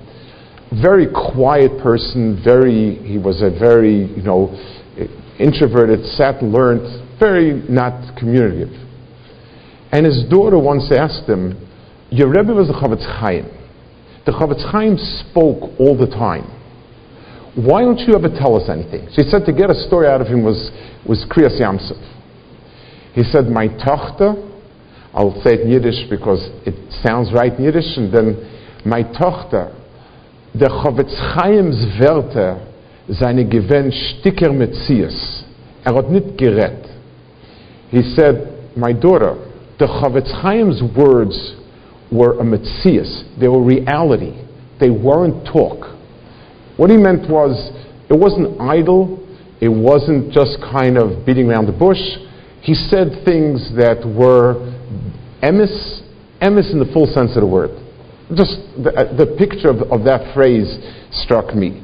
Very 0.82 1.08
quiet 1.08 1.82
person, 1.82 2.42
very, 2.44 2.96
he 3.04 3.18
was 3.18 3.42
a 3.42 3.50
very, 3.50 4.08
you 4.16 4.24
know, 4.24 4.52
introverted, 5.40 6.06
sat 6.18 6.44
learned, 6.44 7.20
very 7.20 7.64
not 7.70 8.18
communicative. 8.18 8.74
And 9.92 10.06
his 10.06 10.26
daughter 10.30 10.58
once 10.58 10.92
asked 10.92 11.30
him, 11.30 11.56
Your 12.10 12.30
Rebbe 12.30 12.54
was 12.54 12.68
the 12.68 12.74
Chofetz 12.74 13.06
Chaim. 13.20 13.46
The 14.26 14.32
Chofetz 14.32 14.70
Chaim 14.72 14.98
spoke 14.98 15.80
all 15.80 15.96
the 15.98 16.08
time. 16.08 16.50
Why 17.56 17.82
don't 17.82 18.00
you 18.00 18.16
ever 18.16 18.30
tell 18.30 18.56
us 18.60 18.68
anything? 18.68 19.08
She 19.16 19.22
said 19.30 19.46
to 19.46 19.54
get 19.54 19.70
a 19.70 19.76
story 19.88 20.08
out 20.08 20.22
of 20.22 20.28
him 20.28 20.44
was, 20.44 20.72
was 21.08 21.24
Kriyas 21.30 21.62
Yamsuf. 21.62 22.02
He 23.14 23.24
said, 23.24 23.46
My 23.46 23.68
Tochter, 23.68 24.34
I'll 25.14 25.40
say 25.44 25.54
it 25.54 25.62
in 25.62 25.72
Yiddish 25.72 26.10
because 26.10 26.50
it 26.66 26.74
sounds 27.04 27.32
right 27.34 27.54
in 27.54 27.64
Yiddish, 27.64 27.98
and 27.98 28.12
then, 28.12 28.82
My 28.86 29.04
Tochter, 29.04 29.72
der 30.58 30.70
Chofetz 30.70 31.14
Chaim's 31.36 31.78
Werte, 32.00 32.66
seine 33.10 33.46
Gewinn 33.46 33.92
Sticker 33.92 34.52
Metzias. 34.52 35.44
Er 35.86 35.96
hat 35.96 36.10
nicht. 36.10 36.40
He 37.90 38.02
said, 38.16 38.76
My 38.76 38.92
daughter, 38.94 39.36
the 39.78 39.86
Chofetz 39.86 40.42
Chaim's 40.42 40.82
words 40.98 41.56
were 42.12 42.40
a 42.40 42.44
Metzias. 42.44 43.40
They 43.40 43.48
were 43.48 43.62
reality. 43.62 44.34
They 44.80 44.90
weren't 44.90 45.46
talk. 45.46 45.96
What 46.78 46.90
he 46.90 46.98
meant 46.98 47.30
was, 47.30 47.72
it 48.10 48.18
wasn't 48.18 48.60
idle, 48.60 49.20
it 49.62 49.70
wasn't 49.70 50.32
just 50.32 50.58
kind 50.60 50.98
of 50.98 51.26
beating 51.26 51.50
around 51.50 51.68
the 51.68 51.72
bush 51.72 52.00
he 52.64 52.74
said 52.74 53.12
things 53.26 53.76
that 53.76 54.00
were 54.08 54.56
emes, 55.44 56.02
emes 56.42 56.72
in 56.72 56.80
the 56.80 56.90
full 56.94 57.06
sense 57.06 57.36
of 57.36 57.42
the 57.42 57.48
word. 57.48 57.70
Just 58.34 58.58
the, 58.82 58.92
uh, 58.96 59.16
the 59.16 59.36
picture 59.38 59.70
of, 59.70 59.84
of, 59.92 60.06
that 60.06 60.34
phrase 60.34 60.80
struck 61.12 61.54
me. 61.54 61.84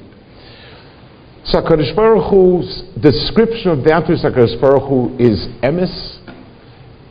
So 1.44 1.60
HaKadosh 1.60 3.02
description 3.02 3.72
of 3.72 3.84
that 3.84 4.08
which 4.08 4.20
HaKadosh 4.24 4.60
Baruch 4.62 5.20
is 5.20 5.48
emis, 5.62 5.92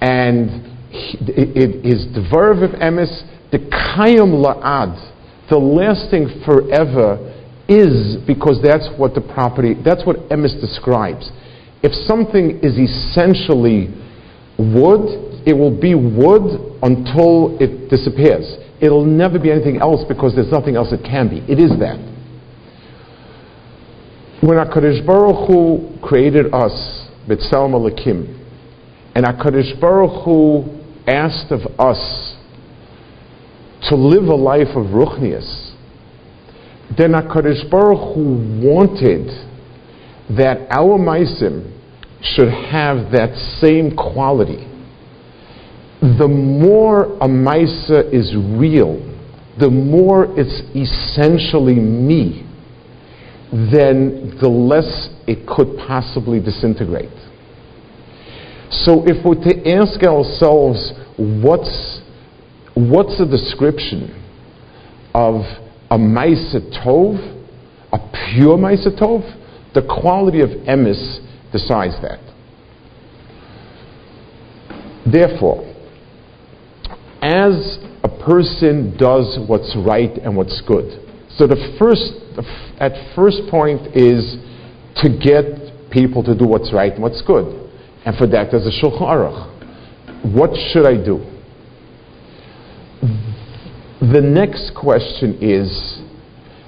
and 0.00 0.64
it, 0.90 1.84
is 1.84 2.06
the 2.14 2.26
verb 2.32 2.62
of 2.62 2.70
emes, 2.80 3.12
the 3.52 3.58
kayam 3.58 4.32
la'ad, 4.40 4.96
the 5.50 5.58
lasting 5.58 6.42
forever, 6.44 7.34
is 7.68 8.16
because 8.26 8.60
that's 8.62 8.88
what 8.96 9.14
the 9.14 9.20
property, 9.20 9.74
that's 9.84 10.04
what 10.06 10.16
emes 10.30 10.58
describes 10.58 11.30
if 11.82 11.92
something 12.06 12.58
is 12.62 12.76
essentially 12.76 13.88
wood, 14.58 15.27
it 15.48 15.56
will 15.56 15.74
be 15.74 15.94
wood 15.94 16.76
until 16.82 17.56
it 17.58 17.88
disappears. 17.88 18.44
It'll 18.82 19.06
never 19.06 19.38
be 19.38 19.50
anything 19.50 19.78
else 19.78 20.04
because 20.06 20.34
there's 20.34 20.52
nothing 20.52 20.76
else 20.76 20.92
it 20.92 21.02
can 21.02 21.30
be. 21.30 21.38
It 21.50 21.58
is 21.58 21.70
that. 21.80 21.96
When 24.44 24.58
HaKadosh 24.58 25.06
Baruch 25.06 25.48
Hu 25.48 25.98
created 26.06 26.52
us, 26.52 27.08
B'Tselem 27.26 27.72
Elokim, 27.72 28.28
and 29.14 29.24
HaKadosh 29.24 29.80
Baruch 29.80 30.22
Hu 30.26 30.64
asked 31.06 31.50
of 31.50 31.60
us 31.80 32.36
to 33.88 33.96
live 33.96 34.24
a 34.24 34.34
life 34.34 34.76
of 34.76 34.88
ruchnias, 34.92 35.72
then 36.96 37.12
HaKadosh 37.12 37.70
Baruch 37.70 38.14
Hu 38.14 38.60
wanted 38.62 39.28
that 40.36 40.68
our 40.70 40.98
meisim 40.98 41.72
should 42.20 42.48
have 42.48 43.10
that 43.12 43.34
same 43.62 43.96
quality. 43.96 44.67
The 46.00 46.28
more 46.28 47.16
a 47.16 47.28
maisa 47.28 48.12
is 48.12 48.34
real, 48.36 49.02
the 49.58 49.70
more 49.70 50.26
it's 50.38 50.62
essentially 50.76 51.74
me, 51.74 52.44
then 53.50 54.38
the 54.40 54.48
less 54.48 55.08
it 55.26 55.46
could 55.46 55.76
possibly 55.86 56.38
disintegrate. 56.38 57.10
So 58.70 59.02
if 59.06 59.24
we're 59.24 59.42
to 59.42 59.70
ask 59.72 60.02
ourselves, 60.04 60.92
what's, 61.16 62.00
what's 62.74 63.18
a 63.18 63.26
description 63.26 64.14
of 65.14 65.40
a 65.90 65.96
Maisa 65.96 66.60
Tov, 66.84 67.16
a 67.92 67.98
pure 68.32 68.58
Maisa 68.58 68.96
Tov? 68.96 69.22
The 69.74 69.82
quality 69.82 70.42
of 70.42 70.50
emes 70.50 71.18
decides 71.50 71.94
that. 72.02 72.20
Therefore, 75.10 75.67
as 77.22 77.78
a 78.04 78.08
person 78.24 78.96
does 78.96 79.38
what's 79.46 79.74
right 79.76 80.12
and 80.18 80.36
what's 80.36 80.60
good, 80.66 81.04
so 81.36 81.46
the 81.46 81.76
first, 81.78 82.12
at 82.80 82.92
first 83.14 83.42
point 83.50 83.96
is 83.96 84.36
to 84.96 85.08
get 85.08 85.90
people 85.90 86.22
to 86.24 86.36
do 86.36 86.46
what's 86.46 86.72
right 86.72 86.92
and 86.92 87.02
what's 87.02 87.22
good. 87.22 87.70
And 88.04 88.16
for 88.16 88.26
that, 88.28 88.50
there's 88.50 88.66
a 88.66 88.84
Shulchan 88.84 89.02
Aruch. 89.02 90.34
What 90.34 90.50
should 90.72 90.86
I 90.86 90.96
do? 90.96 91.24
The 94.00 94.20
next 94.20 94.72
question 94.74 95.38
is, 95.40 96.00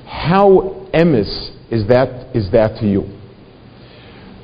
how 0.06 0.86
emes 0.92 1.50
is 1.70 1.86
that, 1.88 2.34
is 2.34 2.50
that 2.52 2.78
to 2.80 2.86
you? 2.86 3.04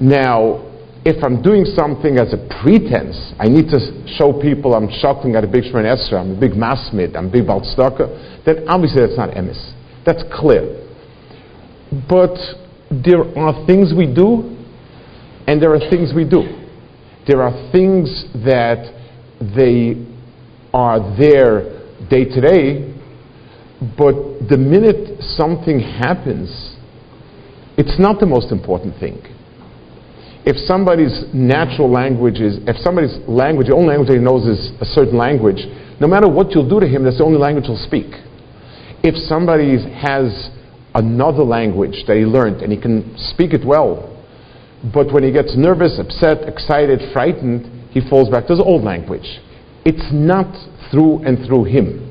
Now, 0.01 0.66
if 1.07 1.23
I'm 1.23 1.41
doing 1.41 1.65
something 1.65 2.19
as 2.19 2.35
a 2.35 2.39
pretense, 2.61 3.15
I 3.39 3.47
need 3.47 3.71
to 3.71 3.79
show 4.19 4.33
people 4.33 4.75
I'm 4.75 4.91
shouting 4.91 5.37
at 5.37 5.45
a 5.45 5.47
big 5.47 5.63
Shemon 5.63 5.87
Esra, 5.87 6.19
I'm 6.19 6.37
a 6.37 6.41
big 6.41 6.51
Masmid, 6.51 7.15
I'm 7.15 7.29
a 7.29 7.31
big 7.31 7.45
Baltstaka, 7.45 8.45
then 8.45 8.67
obviously 8.67 9.07
that's 9.07 9.17
not 9.17 9.31
emes. 9.31 9.55
That's 10.05 10.25
clear. 10.35 10.83
But 12.09 12.35
there 12.91 13.23
are 13.39 13.65
things 13.67 13.95
we 13.97 14.13
do, 14.13 14.59
and 15.47 15.63
there 15.63 15.73
are 15.73 15.91
things 15.91 16.11
we 16.13 16.29
do. 16.29 16.43
There 17.29 17.41
are 17.41 17.55
things 17.71 18.25
that 18.43 18.91
they 19.41 20.05
are 20.75 20.99
there 21.17 21.71
day 22.11 22.25
to 22.25 22.41
day, 22.41 22.95
but 23.97 24.49
the 24.51 24.59
minute 24.59 25.23
something 25.23 25.79
happens, 25.79 26.51
it's 27.79 28.01
not 28.01 28.19
the 28.19 28.27
most 28.27 28.51
important 28.51 28.99
thing. 28.99 29.23
If 30.47 30.57
somebody's 30.59 31.25
natural 31.35 31.91
language 31.91 32.39
is, 32.39 32.59
if 32.69 32.77
somebody's 32.77 33.19
language, 33.27 33.67
the 33.67 33.75
only 33.75 33.89
language 33.89 34.11
he 34.11 34.23
knows 34.23 34.47
is 34.47 34.71
a 34.81 34.85
certain 34.85 35.19
language, 35.19 35.67
no 36.01 36.07
matter 36.07 36.29
what 36.29 36.53
you'll 36.53 36.69
do 36.69 36.79
to 36.79 36.87
him, 36.87 37.03
that's 37.03 37.19
the 37.19 37.25
only 37.25 37.39
language 37.39 37.67
he'll 37.67 37.77
speak. 37.77 38.07
If 39.03 39.17
somebody 39.27 39.75
has 39.99 40.51
another 40.95 41.43
language 41.43 42.05
that 42.07 42.17
he 42.17 42.25
learned 42.25 42.63
and 42.63 42.71
he 42.71 42.81
can 42.81 43.13
speak 43.35 43.55
it 43.55 43.67
well, 43.67 44.13
but 44.95 45.13
when 45.13 45.25
he 45.25 45.33
gets 45.33 45.57
nervous, 45.57 45.99
upset, 45.99 46.47
excited, 46.49 47.01
frightened, 47.13 47.91
he 47.91 48.01
falls 48.09 48.31
back 48.31 48.47
to 48.47 48.53
his 48.53 48.61
old 48.61 48.85
language. 48.85 49.27
It's 49.85 50.13
not 50.13 50.47
through 50.93 51.25
and 51.27 51.45
through 51.45 51.65
him. 51.65 52.07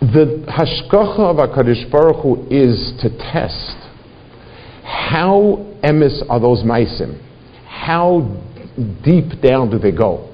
The 0.00 0.42
hashkacha 0.48 1.20
of 1.20 1.36
HaKadosh 1.36 1.90
Baruch 1.92 2.22
Hu 2.22 2.46
is 2.48 2.94
to 3.02 3.10
test 3.30 3.76
how 4.82 5.69
emes 5.82 6.22
are 6.28 6.40
those 6.40 6.62
maisim? 6.62 7.20
How 7.66 8.20
deep 9.04 9.40
down 9.42 9.70
do 9.70 9.78
they 9.78 9.92
go? 9.92 10.26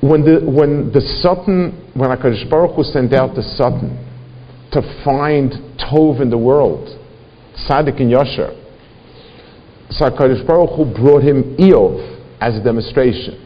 When 0.00 0.22
the, 0.22 0.40
when 0.48 0.92
the 0.92 1.00
Satan, 1.00 1.90
when 1.94 2.10
HaKadosh 2.10 2.48
Baruch 2.48 2.76
Hu 2.76 2.84
sent 2.84 3.12
out 3.12 3.34
the 3.34 3.42
Satan 3.42 3.98
to 4.72 5.02
find 5.04 5.52
Tov 5.78 6.20
in 6.20 6.30
the 6.30 6.38
world, 6.38 6.86
Tzaddik 7.66 8.00
and 8.00 8.12
Yasher, 8.12 8.54
so 9.90 10.04
HaKadosh 10.04 10.46
Baruch 10.46 10.76
Hu 10.76 10.84
brought 10.94 11.22
him 11.22 11.56
Eov 11.56 12.18
as 12.40 12.56
a 12.56 12.62
demonstration. 12.62 13.44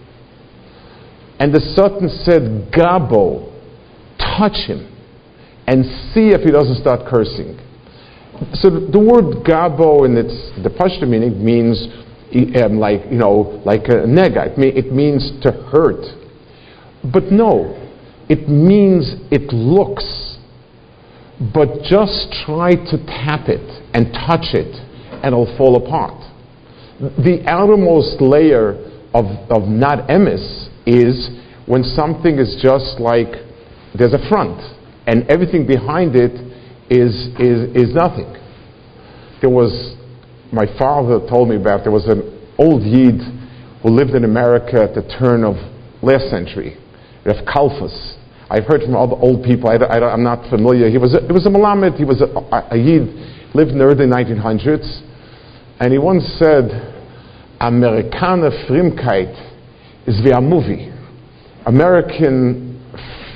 And 1.38 1.54
the 1.54 1.60
Satan 1.60 2.08
said, 2.22 2.70
Gabo, 2.72 3.50
touch 4.18 4.68
him 4.68 4.88
and 5.66 5.84
see 6.12 6.28
if 6.28 6.42
he 6.42 6.50
doesn't 6.50 6.76
start 6.76 7.08
cursing. 7.08 7.58
So 8.54 8.70
the 8.70 8.98
word 8.98 9.44
Gabo 9.44 10.04
in 10.04 10.16
its 10.16 10.34
the 10.62 10.70
Pashto 10.70 11.08
meaning 11.08 11.44
means 11.44 11.86
um, 12.62 12.78
like 12.78 13.02
you 13.10 13.18
know 13.18 13.62
like 13.64 13.84
a 13.86 14.06
nega. 14.06 14.52
It, 14.52 14.58
mean, 14.58 14.76
it 14.76 14.92
means 14.92 15.30
to 15.42 15.52
hurt, 15.52 16.04
but 17.12 17.30
no, 17.30 17.76
it 18.28 18.48
means 18.48 19.14
it 19.30 19.52
looks. 19.52 20.38
But 21.52 21.82
just 21.82 22.30
try 22.46 22.70
to 22.70 22.96
tap 23.06 23.48
it 23.48 23.66
and 23.94 24.12
touch 24.12 24.54
it, 24.54 24.70
and 25.24 25.34
it'll 25.34 25.56
fall 25.56 25.76
apart 25.76 26.22
the 27.02 27.42
outermost 27.46 28.20
layer 28.20 28.78
of, 29.12 29.26
of 29.50 29.68
not 29.68 30.08
emes 30.08 30.68
is 30.86 31.30
when 31.66 31.82
something 31.82 32.38
is 32.38 32.58
just 32.62 33.00
like 33.00 33.42
there's 33.98 34.14
a 34.14 34.28
front 34.28 34.60
and 35.06 35.28
everything 35.28 35.66
behind 35.66 36.14
it 36.14 36.30
is, 36.90 37.14
is, 37.38 37.88
is 37.88 37.94
nothing. 37.94 38.30
There 39.40 39.50
was, 39.50 39.96
my 40.52 40.66
father 40.78 41.20
told 41.28 41.48
me 41.48 41.56
about, 41.56 41.82
there 41.82 41.92
was 41.92 42.06
an 42.06 42.22
old 42.58 42.82
Yid 42.82 43.20
who 43.82 43.90
lived 43.90 44.10
in 44.10 44.24
America 44.24 44.82
at 44.82 44.94
the 44.94 45.02
turn 45.18 45.44
of 45.44 45.56
last 46.02 46.30
century, 46.30 46.76
Rav 47.24 47.44
Kalfas. 47.46 48.16
I've 48.50 48.64
heard 48.64 48.82
from 48.82 48.94
other 48.94 49.16
old 49.16 49.44
people, 49.44 49.70
I, 49.70 49.76
am 50.12 50.22
not 50.22 50.48
familiar. 50.50 50.90
He 50.90 50.98
was 50.98 51.14
a, 51.14 51.26
he 51.26 51.32
was 51.32 51.46
a 51.46 51.50
Malamed, 51.50 51.96
he 51.96 52.04
was 52.04 52.20
a, 52.20 52.26
a, 52.26 52.68
a 52.72 52.76
Yid, 52.76 53.08
lived 53.54 53.70
in 53.70 53.78
the 53.78 53.84
early 53.84 54.06
1900s, 54.06 55.00
and 55.80 55.92
he 55.92 55.98
once 55.98 56.24
said, 56.38 56.70
Amerikaner 57.60 58.50
Frömmkeit 58.68 59.32
is 60.06 60.20
wie 60.22 60.32
a 60.32 60.40
movie. 60.40 60.92
American 61.64 62.72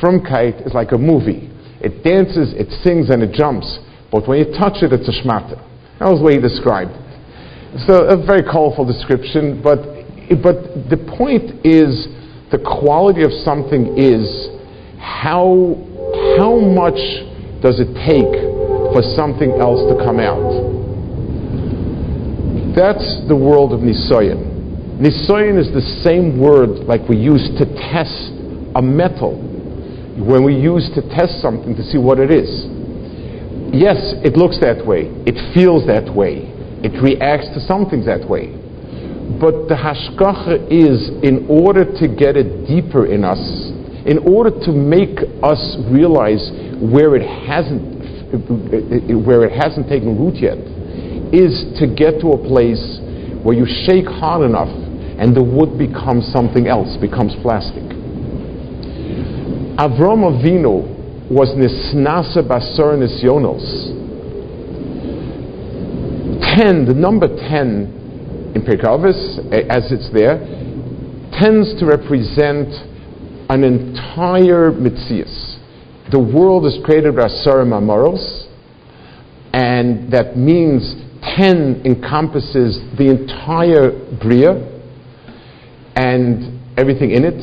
Frömmkeit 0.01 0.67
is 0.67 0.75
like 0.75 0.93
a 0.93 0.99
movie. 0.99 1.51
It 1.81 2.03
dances, 2.03 2.55
it 2.55 2.71
sings, 2.83 3.11
and 3.11 3.23
it 3.23 3.33
jumps. 3.33 3.79
But 4.11 4.27
when 4.29 4.39
you 4.39 4.47
touch 4.57 4.83
it, 4.83 4.93
it's 4.93 5.09
a 5.09 5.17
schmatter. 5.23 5.61
That 5.99 6.09
was 6.09 6.21
the 6.21 6.25
way 6.25 6.35
he 6.35 6.41
described 6.41 6.93
it. 6.93 7.07
So 7.87 8.09
a 8.09 8.17
very 8.17 8.43
colorful 8.43 8.85
description, 8.85 9.61
but, 9.63 9.85
but 10.41 10.89
the 10.89 10.97
point 11.19 11.67
is 11.67 12.09
the 12.51 12.59
quality 12.63 13.23
of 13.23 13.33
something 13.45 13.99
is 13.99 14.49
how, 14.97 15.77
how 16.39 16.57
much 16.57 16.97
does 17.61 17.81
it 17.81 17.93
take 18.07 18.33
for 18.95 19.03
something 19.17 19.53
else 19.61 19.85
to 19.93 19.97
come 20.01 20.21
out? 20.21 20.77
That's 22.73 23.25
the 23.29 23.37
world 23.37 23.73
of 23.73 23.81
Nisoyan. 23.81 25.01
Nisoyan 25.01 25.61
is 25.61 25.69
the 25.73 25.85
same 26.05 26.41
word 26.41 26.85
like 26.89 27.07
we 27.09 27.17
use 27.17 27.45
to 27.59 27.65
test 27.93 28.33
a 28.77 28.81
metal 28.81 29.37
when 30.17 30.45
we 30.45 30.55
use 30.55 30.89
to 30.95 31.03
test 31.13 31.41
something 31.41 31.77
to 31.77 31.83
see 31.85 31.99
what 31.99 32.19
it 32.19 32.31
is. 32.31 32.49
Yes, 33.73 34.17
it 34.25 34.37
looks 34.37 34.59
that 34.61 34.85
way, 34.85 35.13
it 35.29 35.37
feels 35.53 35.87
that 35.87 36.09
way, 36.09 36.49
it 36.81 36.97
reacts 37.03 37.53
to 37.53 37.61
something 37.61 38.05
that 38.07 38.25
way. 38.25 38.53
But 39.37 39.69
the 39.69 39.77
hashkacha 39.77 40.73
is 40.73 41.13
in 41.21 41.45
order 41.51 41.85
to 41.85 42.05
get 42.09 42.37
it 42.37 42.65
deeper 42.65 43.05
in 43.05 43.25
us, 43.25 43.43
in 44.07 44.23
order 44.25 44.55
to 44.65 44.73
make 44.73 45.19
us 45.43 45.61
realize 45.91 46.41
where 46.81 47.17
it 47.17 47.27
hasn't 47.27 47.97
where 49.27 49.45
it 49.45 49.55
hasn't 49.55 49.89
taken 49.89 50.19
root 50.19 50.35
yet 50.43 50.59
is 51.33 51.63
to 51.79 51.87
get 51.87 52.19
to 52.21 52.35
a 52.35 52.39
place 52.39 52.99
where 53.43 53.55
you 53.55 53.67
shake 53.87 54.07
hard 54.07 54.43
enough 54.43 54.71
and 55.19 55.35
the 55.35 55.43
wood 55.43 55.79
becomes 55.79 56.27
something 56.33 56.67
else, 56.67 56.97
becomes 57.01 57.35
plastic. 57.43 57.87
Avram 59.79 60.25
Avinu 60.25 61.31
was 61.31 61.51
nisnasa 61.51 62.43
basar 62.43 62.97
nisyonos. 62.97 63.93
Ten, 66.57 66.87
the 66.87 66.95
number 66.95 67.29
ten 67.29 68.53
in 68.55 68.63
Pirkei 68.63 69.53
eh, 69.53 69.67
as 69.69 69.93
it's 69.93 70.11
there, 70.15 70.39
tends 71.39 71.79
to 71.79 71.85
represent 71.85 72.73
an 73.51 73.63
entire 73.65 74.73
mitzias. 74.73 75.59
The 76.11 76.21
world 76.21 76.65
is 76.65 76.79
created 76.85 77.17
by 77.17 77.27
Asar 77.27 77.65
Mamoros, 77.65 78.47
and 79.53 80.11
that 80.13 80.37
means 80.37 80.95
10 81.37 81.83
encompasses 81.85 82.79
the 82.97 83.11
entire 83.11 83.91
Bria 84.23 84.55
and 85.97 86.61
everything 86.79 87.11
in 87.11 87.25
it. 87.25 87.41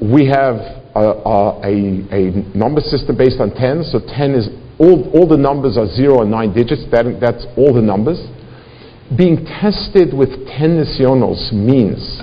We 0.00 0.26
have 0.26 0.81
a, 0.94 1.00
a, 1.00 1.70
a, 2.12 2.30
number 2.56 2.80
system 2.80 3.16
based 3.16 3.40
on 3.40 3.50
10, 3.54 3.84
so 3.84 3.98
10 4.00 4.30
is 4.32 4.48
all, 4.78 5.10
all 5.14 5.26
the 5.28 5.36
numbers 5.36 5.76
are 5.76 5.86
0 5.86 6.22
and 6.22 6.30
9 6.30 6.52
digits, 6.54 6.84
that, 6.90 7.04
that's 7.20 7.46
all 7.56 7.72
the 7.74 7.82
numbers. 7.82 8.20
Being 9.16 9.44
tested 9.44 10.12
with 10.12 10.30
10 10.48 10.84
nisyonos 10.84 11.52
means 11.52 12.22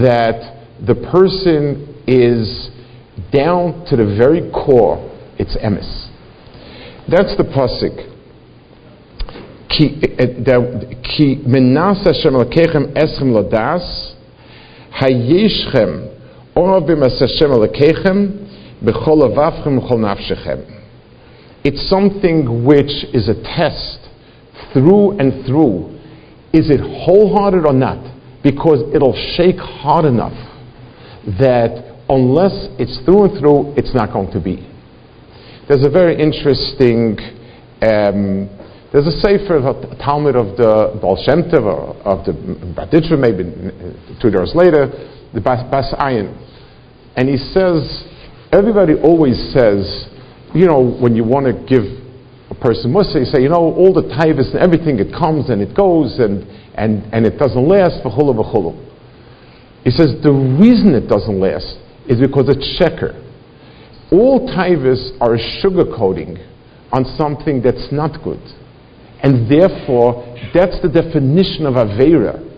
that 0.00 0.66
the 0.84 0.94
person 1.10 2.02
is 2.06 2.70
down 3.32 3.84
to 3.86 3.96
the 3.96 4.04
very 4.18 4.50
core, 4.50 4.98
it's 5.38 5.56
emes. 5.58 6.10
That's 7.08 7.36
the 7.36 7.44
pasuk. 7.44 8.10
Ki 9.68 11.42
menas 11.46 12.04
Hashem 12.04 12.32
lodas 13.32 14.14
hayeshchem 15.00 16.13
It's 21.64 21.88
something 21.88 22.64
which 22.64 23.04
is 23.12 23.28
a 23.28 23.34
test 23.42 23.98
through 24.72 25.18
and 25.18 25.44
through. 25.46 25.98
Is 26.52 26.70
it 26.70 26.80
wholehearted 26.80 27.66
or 27.66 27.72
not? 27.72 27.98
Because 28.42 28.82
it'll 28.94 29.16
shake 29.36 29.58
hard 29.58 30.04
enough 30.04 30.36
that 31.40 31.96
unless 32.08 32.68
it's 32.78 33.00
through 33.04 33.24
and 33.24 33.38
through, 33.40 33.74
it's 33.76 33.94
not 33.94 34.12
going 34.12 34.30
to 34.32 34.40
be. 34.40 34.68
There's 35.66 35.84
a 35.84 35.90
very 35.90 36.20
interesting, 36.20 37.18
um, 37.80 38.46
there's 38.92 39.08
a 39.08 39.18
sefer, 39.18 39.64
Talmud 39.98 40.36
of 40.36 40.56
the 40.56 40.98
Baal 41.00 41.16
of 42.04 42.24
the 42.26 42.32
Baditra, 42.76 43.18
maybe 43.18 43.44
two 44.20 44.28
years 44.28 44.52
later, 44.54 44.92
the 45.34 45.40
Bas, 45.40 45.92
Ayin. 45.98 46.32
And 47.16 47.28
he 47.28 47.36
says, 47.36 48.06
everybody 48.52 48.94
always 48.94 49.36
says, 49.52 50.06
you 50.54 50.66
know, 50.66 50.96
when 51.00 51.16
you 51.16 51.24
want 51.24 51.46
to 51.46 51.52
give 51.66 51.84
a 52.50 52.54
person 52.54 52.92
musa, 52.92 53.18
you 53.18 53.24
say, 53.24 53.42
you 53.42 53.48
know, 53.48 53.74
all 53.74 53.92
the 53.92 54.02
taivas 54.14 54.54
and 54.54 54.62
everything, 54.62 54.98
it 54.98 55.12
comes 55.12 55.50
and 55.50 55.60
it 55.60 55.76
goes 55.76 56.18
and, 56.18 56.46
and, 56.74 57.02
and 57.12 57.26
it 57.26 57.38
doesn't 57.38 57.66
last, 57.66 58.02
v'chulu 58.04 58.34
v'chulu. 58.34 58.72
He 59.82 59.90
says 59.90 60.14
the 60.22 60.32
reason 60.32 60.94
it 60.94 61.08
doesn't 61.08 61.40
last 61.40 61.76
is 62.08 62.20
because 62.20 62.48
it's 62.48 62.64
sheker. 62.78 63.20
All 64.12 64.46
taivas 64.48 65.18
are 65.20 65.36
sugar 65.60 65.84
coating 65.84 66.38
on 66.92 67.04
something 67.18 67.60
that's 67.60 67.90
not 67.90 68.22
good. 68.22 68.40
And 69.22 69.50
therefore, 69.50 70.22
that's 70.54 70.80
the 70.80 70.88
definition 70.88 71.66
of 71.66 71.74
Avera. 71.74 72.53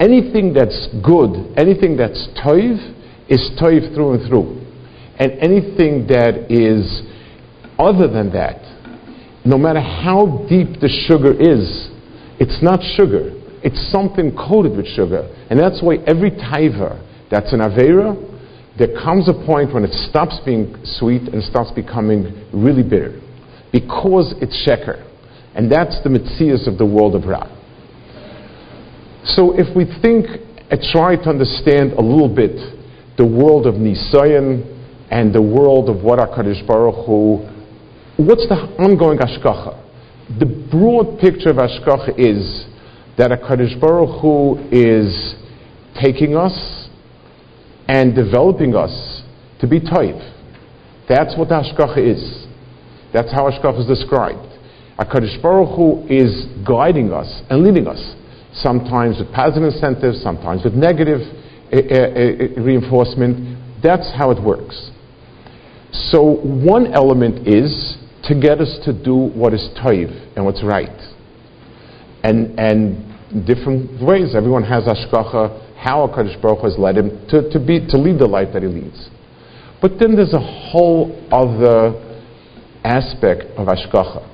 Anything 0.00 0.52
that's 0.52 0.88
good, 1.04 1.54
anything 1.56 1.96
that's 1.96 2.28
toiv, 2.44 2.78
is 3.28 3.50
toiv 3.60 3.94
through 3.94 4.14
and 4.14 4.28
through. 4.28 4.60
And 5.18 5.32
anything 5.40 6.06
that 6.08 6.50
is 6.50 7.02
other 7.78 8.08
than 8.08 8.32
that, 8.32 8.60
no 9.44 9.56
matter 9.56 9.80
how 9.80 10.46
deep 10.48 10.80
the 10.80 10.88
sugar 11.06 11.32
is, 11.32 11.90
it's 12.40 12.62
not 12.62 12.80
sugar. 12.96 13.30
It's 13.62 13.90
something 13.92 14.34
coated 14.36 14.76
with 14.76 14.86
sugar. 14.88 15.28
And 15.48 15.58
that's 15.58 15.82
why 15.82 15.96
every 16.06 16.30
taiva 16.30 17.00
that's 17.30 17.52
an 17.52 17.60
Avera, 17.60 18.14
there 18.78 18.94
comes 19.02 19.28
a 19.28 19.32
point 19.32 19.72
when 19.72 19.84
it 19.84 19.92
stops 19.92 20.38
being 20.44 20.74
sweet 20.84 21.22
and 21.22 21.42
starts 21.42 21.70
becoming 21.70 22.46
really 22.52 22.82
bitter. 22.82 23.20
Because 23.72 24.34
it's 24.40 24.54
sheker. 24.66 25.02
And 25.54 25.70
that's 25.70 26.00
the 26.02 26.10
mitzias 26.10 26.66
of 26.66 26.78
the 26.78 26.86
world 26.86 27.14
of 27.14 27.24
Ra. 27.24 27.50
So 29.24 29.58
if 29.58 29.74
we 29.76 29.84
think 30.02 30.26
and 30.70 30.80
try 30.92 31.16
to 31.16 31.28
understand 31.28 31.92
a 31.92 32.00
little 32.02 32.28
bit 32.34 32.56
the 33.16 33.26
world 33.26 33.66
of 33.66 33.74
Nisayan 33.74 34.70
and 35.10 35.34
the 35.34 35.42
world 35.42 35.88
of 35.88 36.02
what 36.02 36.18
HaKadosh 36.18 36.66
Baruch 36.66 37.06
Hu 37.06 37.54
what's 38.16 38.46
the 38.48 38.54
ongoing 38.78 39.18
Ashkacha? 39.18 39.80
The 40.38 40.46
broad 40.46 41.18
picture 41.18 41.50
of 41.50 41.56
Ashkacha 41.56 42.14
is 42.18 42.66
that 43.18 43.32
a 43.32 43.36
Kaddish 43.36 43.74
Baruch 43.80 44.20
Hu 44.20 44.58
is 44.70 45.34
taking 46.00 46.36
us 46.36 46.88
and 47.88 48.14
developing 48.14 48.74
us 48.74 49.22
to 49.60 49.66
be 49.68 49.80
type. 49.80 50.18
That's 51.08 51.36
what 51.36 51.48
Ashkacha 51.48 51.98
is. 51.98 52.46
That's 53.12 53.30
how 53.32 53.50
Ashkacha 53.50 53.80
is 53.80 53.86
described. 53.86 54.46
A 54.98 55.04
Kaddish 55.04 55.36
Baruch 55.42 55.76
Hu 55.76 56.06
is 56.08 56.46
guiding 56.66 57.12
us 57.12 57.42
and 57.50 57.62
leading 57.62 57.86
us, 57.86 58.00
sometimes 58.54 59.18
with 59.18 59.32
positive 59.32 59.72
incentives, 59.74 60.22
sometimes 60.22 60.64
with 60.64 60.74
negative 60.74 61.20
uh, 61.72 61.76
uh, 61.76 61.78
uh, 61.78 62.62
reinforcement. 62.62 63.82
That's 63.82 64.10
how 64.16 64.30
it 64.30 64.42
works. 64.42 64.90
So, 65.92 66.40
one 66.42 66.92
element 66.92 67.46
is 67.46 67.96
to 68.24 68.38
get 68.38 68.60
us 68.60 68.78
to 68.84 68.92
do 68.92 69.14
what 69.14 69.52
is 69.52 69.68
toiv 69.82 70.36
and 70.36 70.44
what's 70.44 70.62
right. 70.64 70.88
And, 72.22 72.58
and 72.58 73.46
different 73.46 74.02
ways. 74.02 74.34
Everyone 74.34 74.62
has 74.64 74.84
ashkacha, 74.84 75.76
how 75.76 76.04
a 76.04 76.08
HaKadosh 76.08 76.40
Baruch 76.40 76.62
has 76.62 76.78
led 76.78 76.96
him 76.96 77.26
to, 77.28 77.50
to, 77.50 77.58
be, 77.58 77.86
to 77.88 77.98
lead 77.98 78.18
the 78.18 78.26
life 78.26 78.48
that 78.54 78.62
he 78.62 78.68
leads. 78.68 79.10
But 79.82 79.98
then 79.98 80.16
there's 80.16 80.32
a 80.32 80.70
whole 80.70 81.12
other 81.30 82.00
aspect 82.84 83.42
of 83.58 83.68
ashkacha. 83.68 84.30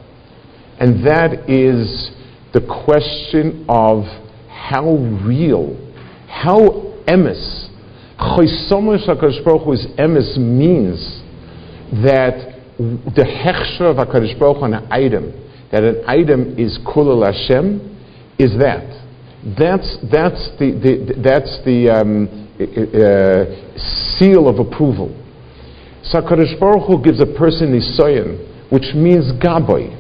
And 0.79 1.07
that 1.07 1.51
is 1.51 2.11
the 2.53 2.61
question 2.85 3.65
of 3.69 4.05
how 4.49 4.97
real, 5.25 5.77
how 6.29 6.59
emes, 7.07 7.69
Chosomosh 8.19 9.09
HaKadosh 9.09 9.45
Baruch 9.45 9.63
Hu's 9.65 9.87
emes 9.99 10.37
means 10.37 11.23
that 12.05 12.61
the 12.79 13.25
hechsher 13.25 13.91
of 13.91 13.97
HaKadosh 13.97 14.39
Baruch 14.39 14.63
on 14.63 14.75
an 14.75 14.93
item, 14.93 15.33
that 15.73 15.85
an 15.85 16.05
item 16.07 16.59
is 16.59 16.79
kulal 16.85 17.25
Hashem, 17.25 17.87
is 18.39 18.53
that. 18.59 18.89
That's, 19.59 19.97
that's 20.13 20.51
the, 20.59 20.77
the 20.77 21.15
that's 21.23 21.61
the 21.65 21.89
um, 21.89 22.29
uh, 22.61 24.19
seal 24.19 24.49
of 24.49 24.59
approval. 24.59 25.17
So 26.03 26.21
HaKadosh 26.21 26.61
Baruch 26.61 26.87
Hu 26.89 27.03
gives 27.03 27.21
a 27.21 27.27
person 27.27 27.73
nisoyan, 27.73 28.71
which 28.71 28.95
means 28.95 29.33
gaboy. 29.41 29.97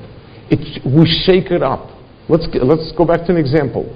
We 0.85 1.07
shake 1.25 1.51
it 1.53 1.63
up. 1.63 1.89
Let's, 2.31 2.47
let's 2.63 2.93
go 2.97 3.05
back 3.05 3.27
to 3.27 3.33
an 3.33 3.39
example. 3.39 3.91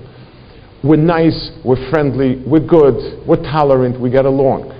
We're 0.82 0.96
nice, 0.96 1.52
we're 1.64 1.88
friendly, 1.90 2.42
we're 2.44 2.66
good, 2.66 3.24
we're 3.26 3.40
tolerant, 3.40 4.00
we 4.00 4.10
get 4.10 4.24
along. 4.24 4.72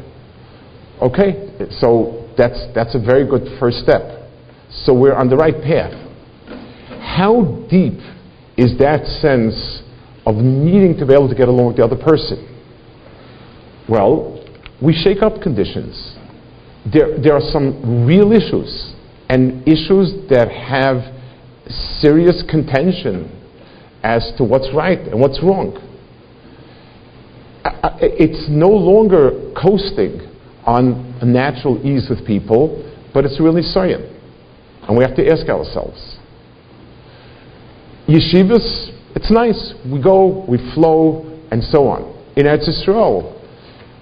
Okay? 1.00 1.54
So 1.78 2.28
that's, 2.36 2.58
that's 2.74 2.96
a 2.96 2.98
very 2.98 3.24
good 3.24 3.58
first 3.60 3.78
step. 3.78 4.28
So 4.70 4.92
we're 4.92 5.14
on 5.14 5.30
the 5.30 5.36
right 5.36 5.54
path. 5.54 5.94
How 7.00 7.64
deep 7.70 8.00
is 8.56 8.76
that 8.78 9.06
sense 9.22 9.82
of 10.26 10.34
needing 10.34 10.98
to 10.98 11.06
be 11.06 11.14
able 11.14 11.28
to 11.28 11.34
get 11.36 11.46
along 11.46 11.68
with 11.68 11.76
the 11.76 11.84
other 11.84 11.96
person? 11.96 12.42
Well, 13.88 14.44
we 14.82 14.92
shake 14.92 15.22
up 15.22 15.40
conditions. 15.40 16.16
There, 16.92 17.20
there 17.22 17.34
are 17.34 17.52
some 17.52 18.04
real 18.04 18.32
issues 18.32 18.94
and 19.28 19.62
issues 19.62 20.12
that 20.28 20.50
have 20.50 21.14
serious 22.00 22.42
contention 22.50 23.42
as 24.04 24.30
to 24.36 24.44
what's 24.44 24.68
right 24.74 24.98
and 24.98 25.18
what's 25.18 25.42
wrong. 25.42 25.80
It's 28.00 28.46
no 28.50 28.68
longer 28.68 29.50
coasting 29.56 30.20
on 30.66 31.16
a 31.22 31.24
natural 31.24 31.80
ease 31.84 32.06
with 32.10 32.26
people, 32.26 32.84
but 33.14 33.24
it's 33.24 33.40
really 33.40 33.62
sayin. 33.62 34.02
And 34.86 34.98
we 34.98 35.04
have 35.04 35.16
to 35.16 35.26
ask 35.26 35.48
ourselves. 35.48 36.18
Yeshivas, 38.06 38.92
it's 39.16 39.30
nice. 39.30 39.72
We 39.90 40.02
go, 40.02 40.44
we 40.46 40.58
flow, 40.74 41.24
and 41.50 41.64
so 41.64 41.88
on. 41.88 42.12
In 42.36 42.44
Eretz 42.44 42.68
Yisrael, 42.68 43.32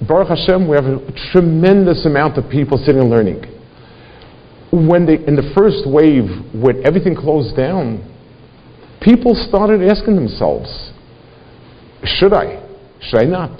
Baruch 0.08 0.28
Hashem, 0.36 0.66
we 0.66 0.74
have 0.74 0.86
a 0.86 0.98
tremendous 1.30 2.04
amount 2.06 2.38
of 2.38 2.50
people 2.50 2.76
sitting 2.78 3.00
and 3.00 3.10
learning. 3.10 3.44
When 4.72 5.06
they, 5.06 5.14
in 5.14 5.36
the 5.36 5.52
first 5.54 5.86
wave, 5.86 6.26
when 6.52 6.84
everything 6.84 7.14
closed 7.14 7.56
down, 7.56 8.11
people 9.02 9.34
started 9.34 9.82
asking 9.82 10.16
themselves, 10.16 10.92
should 12.04 12.32
I? 12.32 12.62
Should 13.00 13.18
I 13.18 13.24
not? 13.24 13.58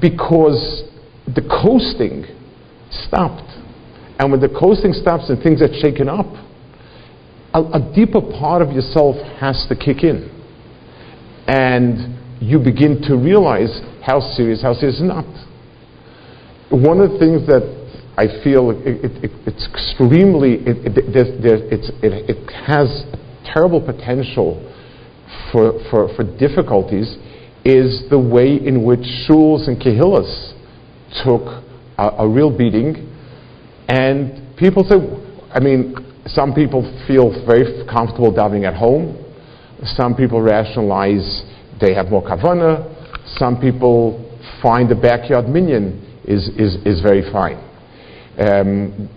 Because 0.00 0.88
the 1.26 1.42
coasting 1.42 2.24
stopped. 2.90 3.50
And 4.18 4.30
when 4.30 4.40
the 4.40 4.48
coasting 4.48 4.92
stops 4.92 5.28
and 5.28 5.42
things 5.42 5.60
are 5.62 5.72
shaken 5.80 6.08
up, 6.08 6.26
a, 7.54 7.60
a, 7.60 7.92
deeper 7.94 8.20
part 8.20 8.62
of 8.62 8.70
yourself 8.72 9.16
has 9.38 9.66
to 9.68 9.76
kick 9.76 10.04
in. 10.04 10.30
And 11.46 12.40
you 12.40 12.58
begin 12.58 13.02
to 13.02 13.16
realize 13.16 13.80
how 14.02 14.20
serious, 14.20 14.62
how 14.62 14.74
serious 14.74 14.96
is 14.96 15.02
not. 15.02 15.26
One 16.70 17.00
of 17.00 17.12
the 17.12 17.18
things 17.18 17.46
that 17.46 17.62
I 18.16 18.26
feel 18.42 18.70
it, 18.70 18.86
it, 18.86 19.24
it, 19.24 19.30
it's 19.46 19.68
extremely, 19.68 20.58
it, 20.64 20.78
has 22.66 22.88
terrible 23.52 23.80
potential 23.80 24.60
for, 25.50 25.78
for, 25.90 26.14
for 26.14 26.24
difficulties 26.38 27.16
is 27.64 28.04
the 28.10 28.18
way 28.18 28.56
in 28.56 28.84
which 28.84 29.00
shuls 29.28 29.68
and 29.68 29.80
kehillas 29.80 30.54
took 31.24 31.62
a, 31.98 32.24
a 32.24 32.28
real 32.28 32.56
beating. 32.56 33.08
And 33.88 34.56
people 34.56 34.84
say, 34.84 34.96
I 35.52 35.60
mean, 35.60 35.94
some 36.26 36.54
people 36.54 36.82
feel 37.06 37.30
very 37.46 37.84
comfortable 37.86 38.32
davening 38.32 38.66
at 38.66 38.74
home. 38.74 39.18
Some 39.96 40.14
people 40.14 40.40
rationalize 40.40 41.42
they 41.80 41.94
have 41.94 42.06
more 42.06 42.22
kavana. 42.22 42.88
Some 43.38 43.60
people 43.60 44.18
find 44.62 44.88
the 44.88 44.94
backyard 44.94 45.48
minyan 45.48 46.00
is, 46.24 46.48
is, 46.50 46.76
is 46.86 47.00
very 47.02 47.30
fine. 47.32 47.56
Um, 48.38 49.10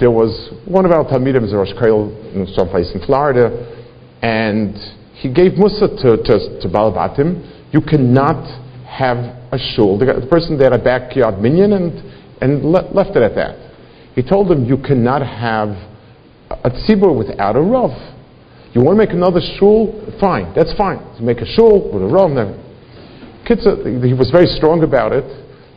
there 0.00 0.10
was 0.10 0.52
one 0.66 0.84
of 0.84 0.90
our 0.90 1.04
Talmidim, 1.04 1.42
was 1.42 1.54
Rosh 1.54 1.72
Koil, 1.72 2.10
in 2.34 2.46
someplace 2.54 2.90
in 2.94 3.00
Florida, 3.06 3.75
and 4.26 4.74
he 5.22 5.32
gave 5.32 5.54
Musa 5.54 5.86
to, 5.86 6.16
to, 6.18 6.34
to 6.60 6.66
Balabatim, 6.68 7.70
you 7.72 7.80
cannot 7.80 8.42
have 8.84 9.18
a 9.52 9.58
shul. 9.74 9.98
The, 9.98 10.18
the 10.20 10.26
person 10.26 10.58
there 10.58 10.70
had 10.70 10.80
a 10.80 10.82
backyard 10.82 11.38
minyan 11.38 11.72
and, 11.72 11.92
and 12.42 12.64
le- 12.64 12.90
left 12.90 13.14
it 13.14 13.22
at 13.22 13.36
that. 13.36 13.54
He 14.16 14.22
told 14.22 14.48
them, 14.50 14.64
you 14.64 14.78
cannot 14.78 15.22
have 15.22 15.68
a 16.50 16.70
tzibur 16.70 17.16
without 17.16 17.54
a 17.54 17.60
rav. 17.60 17.94
You 18.74 18.82
want 18.82 18.98
to 18.98 19.06
make 19.06 19.14
another 19.14 19.40
shul? 19.58 19.94
Fine, 20.20 20.52
that's 20.56 20.74
fine. 20.74 20.98
You 21.20 21.24
make 21.24 21.38
a 21.38 21.46
shul 21.46 21.92
with 21.92 22.02
a 22.02 22.10
rav. 22.10 22.30
Kitza, 23.46 23.78
uh, 23.78 24.02
he 24.04 24.12
was 24.12 24.30
very 24.32 24.46
strong 24.58 24.82
about 24.82 25.12
it. 25.12 25.24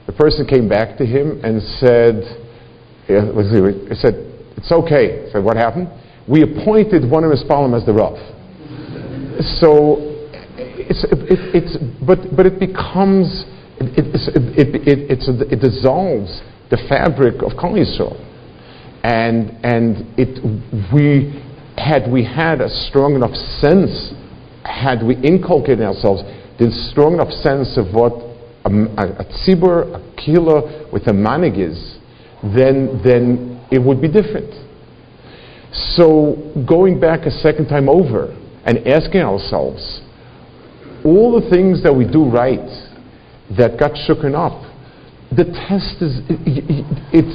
The 0.08 0.14
person 0.14 0.48
came 0.48 0.68
back 0.68 0.98
to 0.98 1.06
him 1.06 1.40
and 1.44 1.62
said, 1.78 2.26
he 3.06 3.14
said, 3.94 4.18
it's 4.58 4.72
okay. 4.72 5.26
He 5.26 5.32
said, 5.34 5.44
what 5.44 5.56
happened? 5.56 5.88
We 6.28 6.42
appointed 6.42 7.10
one 7.10 7.24
of 7.24 7.32
his 7.32 7.44
Palim 7.44 7.78
as 7.78 7.86
the 7.86 7.94
Rav. 7.94 8.39
So, 9.40 10.20
it's, 10.58 11.04
it, 11.06 11.56
it's, 11.56 11.78
but, 12.06 12.36
but 12.36 12.46
it 12.46 12.60
becomes, 12.60 13.46
it, 13.80 14.04
it, 14.58 14.76
it, 14.86 15.52
it 15.52 15.60
dissolves 15.62 16.42
the 16.70 16.78
fabric 16.90 17.42
of 17.42 17.56
Kol. 17.60 17.78
And, 19.04 19.52
and 19.64 20.06
it, 20.20 20.44
we, 20.94 21.42
had 21.78 22.12
we 22.12 22.26
had 22.26 22.60
a 22.60 22.70
strong 22.90 23.16
enough 23.16 23.36
sense, 23.64 24.12
had 24.66 25.04
we 25.06 25.16
inculcated 25.24 25.82
ourselves, 25.82 26.22
the 26.60 26.70
strong 26.92 27.14
enough 27.14 27.32
sense 27.32 27.78
of 27.78 27.94
what 27.96 28.12
a, 28.66 28.70
a, 28.70 29.24
a 29.24 29.26
tzibur, 29.48 29.96
a 29.96 30.92
with 30.92 31.08
a 31.08 31.14
manig 31.16 31.58
is, 31.58 31.98
then, 32.44 33.00
then 33.06 33.66
it 33.72 33.80
would 33.80 34.02
be 34.02 34.10
different. 34.12 34.52
So 35.96 36.36
going 36.68 37.00
back 37.00 37.22
a 37.22 37.32
second 37.32 37.70
time 37.70 37.88
over 37.88 38.36
and 38.70 38.86
asking 38.88 39.22
ourselves, 39.22 39.82
all 41.04 41.34
the 41.42 41.50
things 41.50 41.82
that 41.82 41.90
we 41.90 42.06
do 42.06 42.30
right 42.30 42.70
that 43.58 43.82
got 43.82 43.98
shooken 44.06 44.38
up, 44.38 44.62
the 45.34 45.50
test 45.66 45.98
is, 46.06 46.22
it's, 47.10 47.34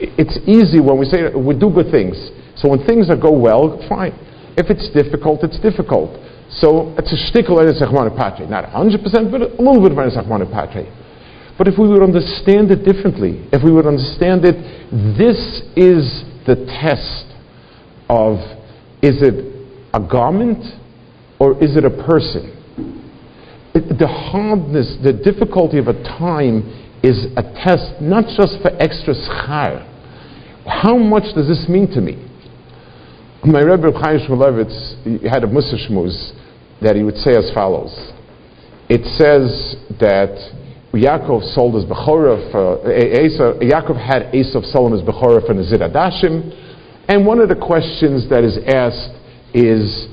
it's 0.00 0.40
easy 0.48 0.80
when 0.80 0.96
we 0.96 1.04
say 1.04 1.28
we 1.36 1.52
do 1.52 1.68
good 1.68 1.92
things. 1.92 2.16
So 2.56 2.72
when 2.72 2.88
things 2.88 3.12
go 3.20 3.36
well, 3.36 3.84
fine. 3.84 4.16
If 4.56 4.72
it's 4.72 4.88
difficult, 4.96 5.44
it's 5.44 5.60
difficult. 5.60 6.16
So 6.56 6.96
it's 6.96 7.12
a 7.12 7.20
shtickle 7.28 7.60
and 7.60 7.68
a 7.68 7.76
Not 8.48 8.64
100%, 8.64 9.04
but 9.28 9.42
a 9.44 9.60
little 9.60 9.84
bit 9.84 9.92
of 9.92 9.98
a 10.00 10.48
patre. 10.48 10.88
But 11.58 11.68
if 11.68 11.76
we 11.76 11.86
would 11.86 12.02
understand 12.02 12.70
it 12.72 12.80
differently, 12.80 13.44
if 13.52 13.62
we 13.62 13.70
would 13.70 13.84
understand 13.84 14.48
it, 14.48 14.56
this 15.20 15.36
is 15.76 16.24
the 16.48 16.56
test 16.80 17.28
of 18.08 18.40
is 19.02 19.20
it 19.20 19.57
a 19.94 20.00
garment 20.00 20.64
or 21.38 21.62
is 21.62 21.76
it 21.76 21.84
a 21.84 21.90
person? 21.90 22.54
It, 23.74 23.98
the 23.98 24.08
hardness, 24.08 24.96
the 25.02 25.12
difficulty 25.12 25.78
of 25.78 25.88
a 25.88 26.02
time 26.02 26.66
is 27.02 27.26
a 27.36 27.42
test 27.42 28.00
not 28.00 28.24
just 28.36 28.60
for 28.60 28.70
extra 28.80 29.14
schar. 29.14 29.86
How 30.66 30.96
much 30.96 31.34
does 31.34 31.48
this 31.48 31.68
mean 31.68 31.88
to 31.92 32.00
me? 32.00 32.24
My 33.44 33.60
Rebbe 33.60 33.92
Chaim 33.92 34.18
Shmulevitz 34.18 35.30
had 35.30 35.44
a 35.44 35.46
Musa 35.46 35.76
that 36.82 36.96
he 36.96 37.02
would 37.02 37.16
say 37.16 37.36
as 37.36 37.50
follows. 37.54 37.94
It 38.88 39.04
says 39.16 39.76
that 40.00 40.34
Yaakov 40.92 41.54
sold 41.54 41.74
his 41.74 41.84
Bechorah 41.84 42.50
for, 42.50 42.78
Esav, 42.88 43.62
Yaakov 43.62 43.96
had 43.96 44.32
Esav 44.32 44.64
sold 44.72 44.92
his 44.92 45.02
Bechorah 45.02 45.46
for 45.46 45.54
Nezid 45.54 45.80
Adashim. 45.80 46.50
And 47.08 47.26
one 47.26 47.40
of 47.40 47.48
the 47.48 47.56
questions 47.56 48.28
that 48.30 48.44
is 48.44 48.58
asked 48.66 49.17
is, 49.54 50.08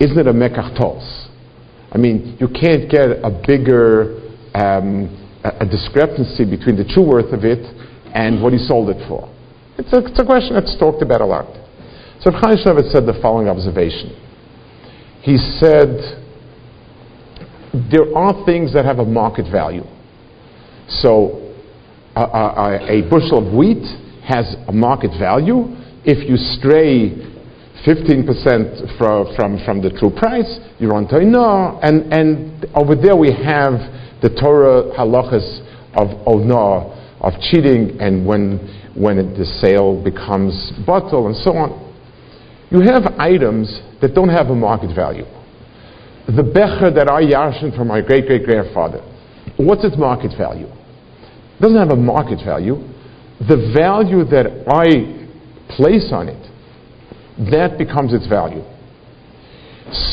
isn't 0.00 0.18
it 0.18 0.26
a 0.26 0.32
Mekach 0.32 0.76
Tos? 0.78 1.28
I 1.92 1.98
mean, 1.98 2.36
you 2.40 2.48
can't 2.48 2.90
get 2.90 3.22
a 3.22 3.30
bigger 3.46 4.20
um, 4.54 5.10
a, 5.44 5.64
a, 5.64 5.66
discrepancy 5.66 6.44
between 6.44 6.76
the 6.76 6.84
true 6.84 7.06
worth 7.06 7.32
of 7.32 7.44
it 7.44 7.62
and 8.14 8.42
what 8.42 8.52
he 8.52 8.58
sold 8.58 8.90
it 8.90 9.08
for. 9.08 9.28
It's 9.78 9.92
a, 9.92 9.98
it's 9.98 10.18
a 10.18 10.24
question 10.24 10.54
that's 10.54 10.76
talked 10.78 11.02
about 11.02 11.20
a 11.20 11.26
lot. 11.26 11.46
So 12.20 12.30
Chaim 12.30 12.56
Shmulevitz 12.56 12.92
said 12.92 13.06
the 13.06 13.18
following 13.20 13.48
observation. 13.48 14.14
He 15.22 15.36
said, 15.36 16.22
there 17.90 18.16
are 18.16 18.44
things 18.46 18.72
that 18.74 18.84
have 18.84 18.98
a 18.98 19.04
market 19.04 19.50
value. 19.50 19.84
So 20.88 21.52
a, 22.14 22.20
a, 22.20 23.02
a 23.02 23.10
bushel 23.10 23.46
of 23.46 23.52
wheat 23.52 23.82
has 24.24 24.54
a 24.68 24.72
market 24.72 25.10
value. 25.18 25.74
If 26.04 26.28
you 26.28 26.36
stray 26.36 27.33
15% 27.86 28.96
from, 28.96 29.36
from, 29.36 29.64
from 29.64 29.82
the 29.82 29.90
true 29.90 30.10
price, 30.10 30.58
you're 30.78 30.94
on 30.94 31.06
Toinah. 31.06 31.80
And, 31.82 32.12
and 32.12 32.66
over 32.74 32.94
there 32.94 33.14
we 33.14 33.28
have 33.28 33.76
the 34.22 34.30
Torah 34.40 34.90
halachas 34.96 35.60
of 35.92 36.08
Onah, 36.26 37.20
of 37.20 37.32
cheating, 37.40 38.00
and 38.00 38.26
when, 38.26 38.58
when 38.96 39.18
it, 39.18 39.36
the 39.36 39.44
sale 39.44 40.02
becomes 40.02 40.72
bottle 40.86 41.26
and 41.26 41.36
so 41.36 41.52
on. 41.56 41.84
You 42.70 42.80
have 42.80 43.04
items 43.18 43.68
that 44.00 44.14
don't 44.14 44.30
have 44.30 44.46
a 44.46 44.54
market 44.54 44.94
value. 44.96 45.24
The 46.26 46.42
becher 46.42 46.90
that 46.90 47.10
I 47.10 47.22
yarshin 47.22 47.76
from 47.76 47.88
my 47.88 48.00
great 48.00 48.26
great 48.26 48.44
grandfather, 48.44 49.04
what's 49.58 49.84
its 49.84 49.96
market 49.98 50.32
value? 50.38 50.66
It 50.66 51.60
doesn't 51.60 51.76
have 51.76 51.90
a 51.90 51.96
market 51.96 52.40
value. 52.44 52.76
The 53.46 53.72
value 53.76 54.24
that 54.32 54.64
I 54.66 55.76
place 55.76 56.08
on 56.12 56.28
it, 56.28 56.53
that 57.38 57.78
becomes 57.78 58.12
its 58.12 58.26
value. 58.26 58.62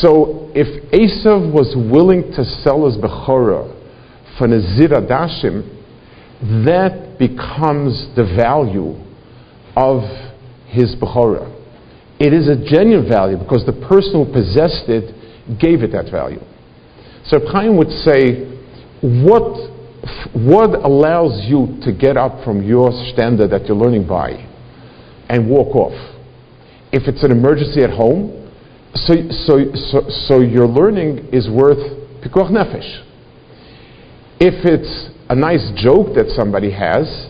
So 0.01 0.51
if 0.53 0.67
Esav 0.91 1.51
was 1.51 1.73
willing 1.75 2.23
to 2.36 2.43
sell 2.43 2.86
his 2.86 2.97
Bechorah 2.97 3.71
for 4.38 4.47
Nezid 4.47 4.91
Adashim, 4.91 5.63
that 6.65 7.17
becomes 7.19 8.10
the 8.15 8.25
value 8.36 8.97
of 9.75 10.01
his 10.67 10.95
Bechorah. 10.95 11.49
It 12.19 12.34
is 12.34 12.47
a 12.47 12.55
genuine 12.55 13.07
value 13.07 13.38
because 13.38 13.65
the 13.65 13.77
person 13.88 14.25
who 14.25 14.31
possessed 14.31 14.89
it 14.89 15.13
gave 15.60 15.81
it 15.84 15.91
that 15.93 16.12
value. 16.12 16.41
So 17.25 17.39
Chaim 17.51 17.77
would 17.77 17.91
say, 18.03 18.49
what 19.01 19.71
what 20.34 20.84
allows 20.84 21.45
you 21.45 21.77
to 21.84 21.93
get 21.93 22.17
up 22.17 22.43
from 22.43 22.63
your 22.63 22.91
standard 23.13 23.51
that 23.51 23.65
you're 23.67 23.77
learning 23.77 24.07
by 24.07 24.47
and 25.29 25.49
walk 25.49 25.75
off? 25.75 25.93
If 26.91 27.08
it's 27.08 27.23
an 27.23 27.32
emergency 27.32 27.84
at 27.84 27.89
home, 27.89 28.38
so, 28.93 29.13
so, 29.32 29.60
so, 29.75 30.10
so 30.27 30.41
your 30.41 30.67
learning 30.67 31.30
is 31.32 31.49
worth 31.49 31.80
pikuach 32.21 32.51
nefesh. 32.51 33.06
If 34.39 34.65
it's 34.65 35.10
a 35.30 35.36
nice 35.36 35.71
joke 35.75 36.15
that 36.15 36.34
somebody 36.36 36.71
has, 36.71 37.30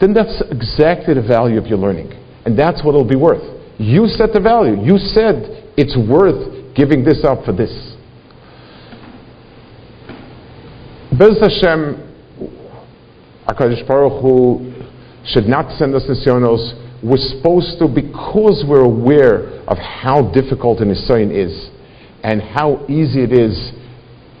then 0.00 0.12
that's 0.12 0.42
exactly 0.50 1.14
the 1.14 1.22
value 1.22 1.58
of 1.58 1.66
your 1.66 1.78
learning. 1.78 2.12
And 2.44 2.58
that's 2.58 2.84
what 2.84 2.94
it'll 2.94 3.08
be 3.08 3.16
worth. 3.16 3.42
You 3.78 4.06
set 4.06 4.32
the 4.32 4.40
value. 4.40 4.82
You 4.82 4.98
said 4.98 5.72
it's 5.76 5.96
worth 5.96 6.74
giving 6.74 7.04
this 7.04 7.24
up 7.24 7.44
for 7.44 7.52
this. 7.52 7.70
Bez 11.16 11.38
Hashem, 11.40 11.96
HaKadosh 13.46 13.86
Baruch 13.86 14.20
Hu 14.22 14.72
should 15.24 15.46
not 15.46 15.70
send 15.78 15.94
us 15.94 16.02
nisyonos. 16.04 16.74
We're 17.02 17.18
supposed 17.18 17.78
to, 17.80 17.88
because 17.88 18.64
we're 18.66 18.84
aware 18.84 19.60
of 19.66 19.76
how 19.78 20.30
difficult 20.32 20.80
an 20.80 20.94
Nisayon 20.94 21.34
is 21.34 21.70
and 22.22 22.40
how 22.40 22.86
easy 22.88 23.22
it 23.22 23.32
is 23.32 23.72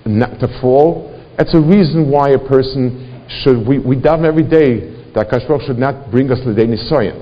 not 0.06 0.38
to 0.40 0.48
fall, 0.60 1.10
that's 1.36 1.54
a 1.54 1.60
reason 1.60 2.10
why 2.10 2.30
a 2.30 2.38
person 2.38 3.26
should, 3.42 3.66
we, 3.66 3.78
we 3.78 3.96
daven 3.96 4.24
every 4.24 4.46
day 4.46 4.92
that 5.14 5.28
Baruch 5.30 5.62
should 5.66 5.78
not 5.78 6.10
bring 6.10 6.30
us 6.30 6.38
the 6.44 6.54
day 6.54 6.66
Nisayon. 6.66 7.18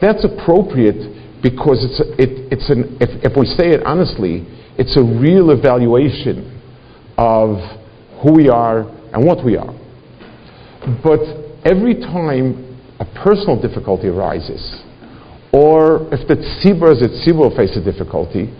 That's 0.00 0.24
appropriate 0.24 1.42
because 1.42 1.84
it's, 1.84 2.00
a, 2.00 2.12
it, 2.16 2.52
it's 2.52 2.70
an, 2.70 2.96
if, 3.00 3.10
if 3.24 3.36
we 3.36 3.46
say 3.46 3.70
it 3.70 3.84
honestly, 3.84 4.46
it's 4.78 4.96
a 4.96 5.02
real 5.02 5.50
evaluation 5.50 6.56
of 7.18 7.56
who 8.22 8.32
we 8.32 8.48
are 8.48 8.88
and 9.12 9.26
what 9.26 9.44
we 9.44 9.56
are. 9.56 9.74
But 11.04 11.20
every 11.64 12.00
time 12.00 12.69
a 13.00 13.04
personal 13.24 13.60
difficulty 13.60 14.08
arises, 14.08 14.82
or 15.52 16.06
if 16.12 16.28
the 16.28 16.36
tzibur 16.36 16.92
as 16.92 17.00
a 17.00 17.56
face 17.56 17.74
a 17.76 17.82
difficulty, 17.82 18.52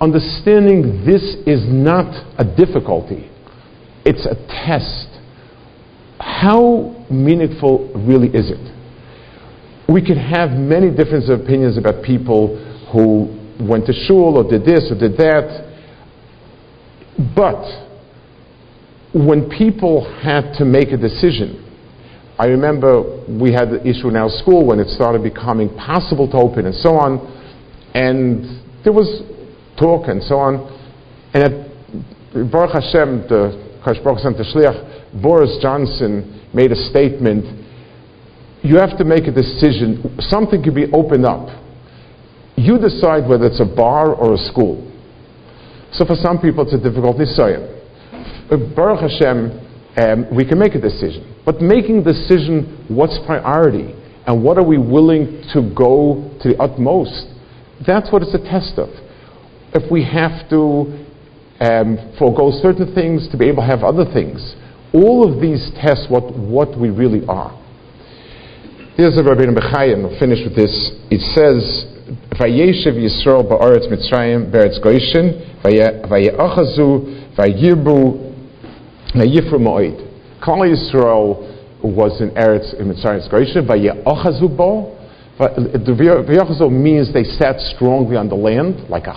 understanding 0.00 1.06
this 1.06 1.22
is 1.46 1.62
not 1.66 2.10
a 2.38 2.44
difficulty, 2.44 3.30
it's 4.04 4.26
a 4.26 4.34
test. 4.66 5.06
How 6.18 7.06
meaningful 7.08 7.92
really 7.94 8.28
is 8.28 8.50
it? 8.50 8.74
We 9.88 10.04
can 10.04 10.18
have 10.18 10.50
many 10.50 10.90
different 10.90 11.30
opinions 11.30 11.78
about 11.78 12.02
people 12.02 12.58
who 12.92 13.30
went 13.60 13.86
to 13.86 13.92
shul 13.92 14.36
or 14.36 14.50
did 14.50 14.64
this 14.64 14.90
or 14.90 14.98
did 14.98 15.16
that, 15.18 15.64
but 17.34 17.62
when 19.14 19.48
people 19.48 20.04
had 20.20 20.52
to 20.58 20.64
make 20.64 20.90
a 20.90 20.96
decision 20.96 21.67
I 22.38 22.46
remember 22.46 23.02
we 23.26 23.52
had 23.52 23.70
the 23.70 23.82
issue 23.82 24.08
in 24.08 24.16
our 24.16 24.30
school 24.30 24.64
when 24.64 24.78
it 24.78 24.88
started 24.88 25.24
becoming 25.24 25.74
possible 25.74 26.30
to 26.30 26.36
open 26.36 26.66
and 26.66 26.74
so 26.74 26.94
on, 26.94 27.18
and 27.94 28.62
there 28.84 28.92
was 28.92 29.10
talk 29.76 30.06
and 30.06 30.22
so 30.22 30.38
on. 30.38 30.62
And 31.34 31.42
at 31.42 31.52
Baruch 32.50 32.74
Hashem, 32.74 33.26
the 33.26 33.68
Baruch 33.82 34.22
Hashem, 34.22 34.38
the 34.38 34.46
Shliach, 34.54 35.22
Boris 35.22 35.58
Johnson 35.60 36.46
made 36.54 36.70
a 36.70 36.76
statement. 36.90 37.44
You 38.62 38.76
have 38.78 38.96
to 38.98 39.04
make 39.04 39.26
a 39.26 39.32
decision. 39.32 40.16
Something 40.20 40.62
can 40.62 40.74
be 40.74 40.86
opened 40.92 41.26
up. 41.26 41.48
You 42.56 42.78
decide 42.78 43.28
whether 43.28 43.46
it's 43.46 43.60
a 43.60 43.66
bar 43.66 44.14
or 44.14 44.34
a 44.34 44.38
school. 44.38 44.84
So 45.92 46.04
for 46.04 46.14
some 46.14 46.38
people, 46.38 46.64
it's 46.64 46.74
a 46.74 46.82
difficult 46.82 47.16
nisayon. 47.16 47.66
Baruch 48.76 49.00
Hashem, 49.10 49.67
um, 49.98 50.34
we 50.34 50.46
can 50.46 50.58
make 50.58 50.74
a 50.74 50.80
decision. 50.80 51.42
But 51.44 51.60
making 51.60 52.04
decision, 52.04 52.86
what's 52.88 53.18
priority? 53.26 53.94
And 54.26 54.44
what 54.44 54.58
are 54.58 54.64
we 54.64 54.78
willing 54.78 55.42
to 55.54 55.72
go 55.74 56.36
to 56.42 56.48
the 56.50 56.56
utmost? 56.62 57.26
That's 57.86 58.12
what 58.12 58.22
it's 58.22 58.34
a 58.34 58.38
test 58.38 58.78
of. 58.78 58.90
If 59.74 59.90
we 59.90 60.04
have 60.04 60.48
to 60.50 61.06
um, 61.60 62.14
forego 62.18 62.50
certain 62.62 62.94
things 62.94 63.28
to 63.32 63.38
be 63.38 63.48
able 63.48 63.62
to 63.62 63.68
have 63.68 63.82
other 63.82 64.04
things, 64.04 64.54
all 64.92 65.26
of 65.26 65.40
these 65.40 65.70
test 65.80 66.10
what, 66.10 66.36
what 66.36 66.78
we 66.78 66.90
really 66.90 67.26
are. 67.26 67.56
Here's 68.96 69.16
a 69.18 69.22
Rabbi 69.22 69.42
Bechayim, 69.46 70.04
I'll 70.04 70.18
finish 70.18 70.44
with 70.44 70.56
this. 70.56 70.90
It 71.10 71.22
says, 71.34 71.86
Vayeshev 72.38 72.96
Yisrael 72.96 73.46
ba'aretz 73.48 73.86
Mitzrayim 73.88 74.50
be'eretz 74.50 74.82
Goshen, 74.82 75.40
vaye'achazu, 75.64 77.36
vayirbu, 77.36 78.27
vayifru 79.14 79.60
mo'id. 79.60 79.96
Kol 80.44 80.60
Yisrael 80.60 81.82
was 81.82 82.20
in 82.20 82.30
Eretz 82.30 82.74
in 82.78 82.88
Mitzrayim 82.88 83.30
Goshen, 83.30 83.66
vaye'achazu 83.66 84.56
bo, 84.56 84.94
the 85.38 86.68
means 86.70 87.12
they 87.12 87.22
sat 87.24 87.60
strongly 87.60 88.16
on 88.16 88.28
the 88.28 88.34
land, 88.34 88.88
like 88.90 89.06
a 89.06 89.14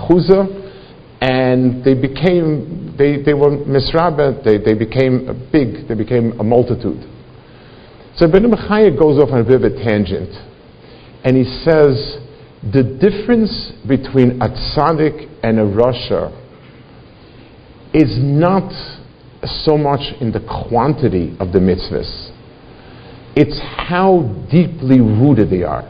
and 1.21 1.83
they 1.83 1.93
became, 1.93 2.95
they, 2.97 3.21
they 3.21 3.33
were 3.33 3.49
misrabah, 3.49 4.43
they, 4.43 4.57
they 4.57 4.73
became 4.77 5.49
big, 5.51 5.87
they 5.87 5.95
became 5.95 6.39
a 6.39 6.43
multitude. 6.43 7.01
So 8.17 8.29
Ben 8.29 8.43
Mechaya 8.43 8.97
goes 8.97 9.21
off 9.21 9.29
on 9.31 9.39
a 9.39 9.43
bit 9.43 9.55
of 9.55 9.63
a 9.63 9.83
tangent, 9.83 10.29
and 11.23 11.37
he 11.37 11.43
says, 11.63 12.17
the 12.61 12.83
difference 12.83 13.73
between 13.87 14.41
a 14.41 14.49
tzaddik 14.49 15.29
and 15.43 15.59
a 15.59 15.65
rasha 15.65 16.29
is 17.93 18.17
not 18.19 18.71
so 19.43 19.77
much 19.77 20.13
in 20.21 20.31
the 20.31 20.39
quantity 20.39 21.35
of 21.39 21.51
the 21.51 21.59
mitzvahs. 21.59 22.31
It's 23.35 23.59
how 23.61 24.45
deeply 24.51 24.99
rooted 24.99 25.49
they 25.49 25.63
are. 25.63 25.83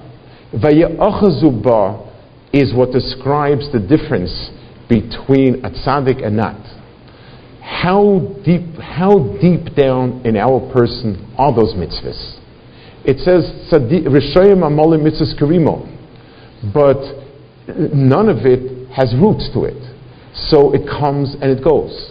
Vaya'achazuba 0.54 2.08
is 2.54 2.74
what 2.74 2.92
describes 2.92 3.72
the 3.72 3.80
difference 3.80 4.52
between 4.88 5.64
a 5.66 5.70
tzaddik 5.70 6.26
and 6.26 6.38
not. 6.38 6.60
How 7.62 8.36
deep, 8.44 8.76
how 8.80 9.38
deep 9.42 9.76
down 9.76 10.22
in 10.26 10.36
our 10.36 10.60
person 10.74 11.34
are 11.38 11.54
those 11.54 11.74
mitzvahs? 11.74 12.40
It 13.04 13.18
says, 13.20 13.50
Rishayim 13.72 14.62
Amolim 14.62 15.02
mitzvahs 15.02 15.40
karimo, 15.42 15.88
but 16.74 17.02
none 17.94 18.30
of 18.30 18.46
it 18.46 18.90
has 18.92 19.16
roots 19.16 19.50
to 19.54 19.64
it. 19.64 19.82
So 20.34 20.74
it 20.74 20.88
comes 20.88 21.36
and 21.42 21.46
it 21.58 21.64
goes. 21.64 22.11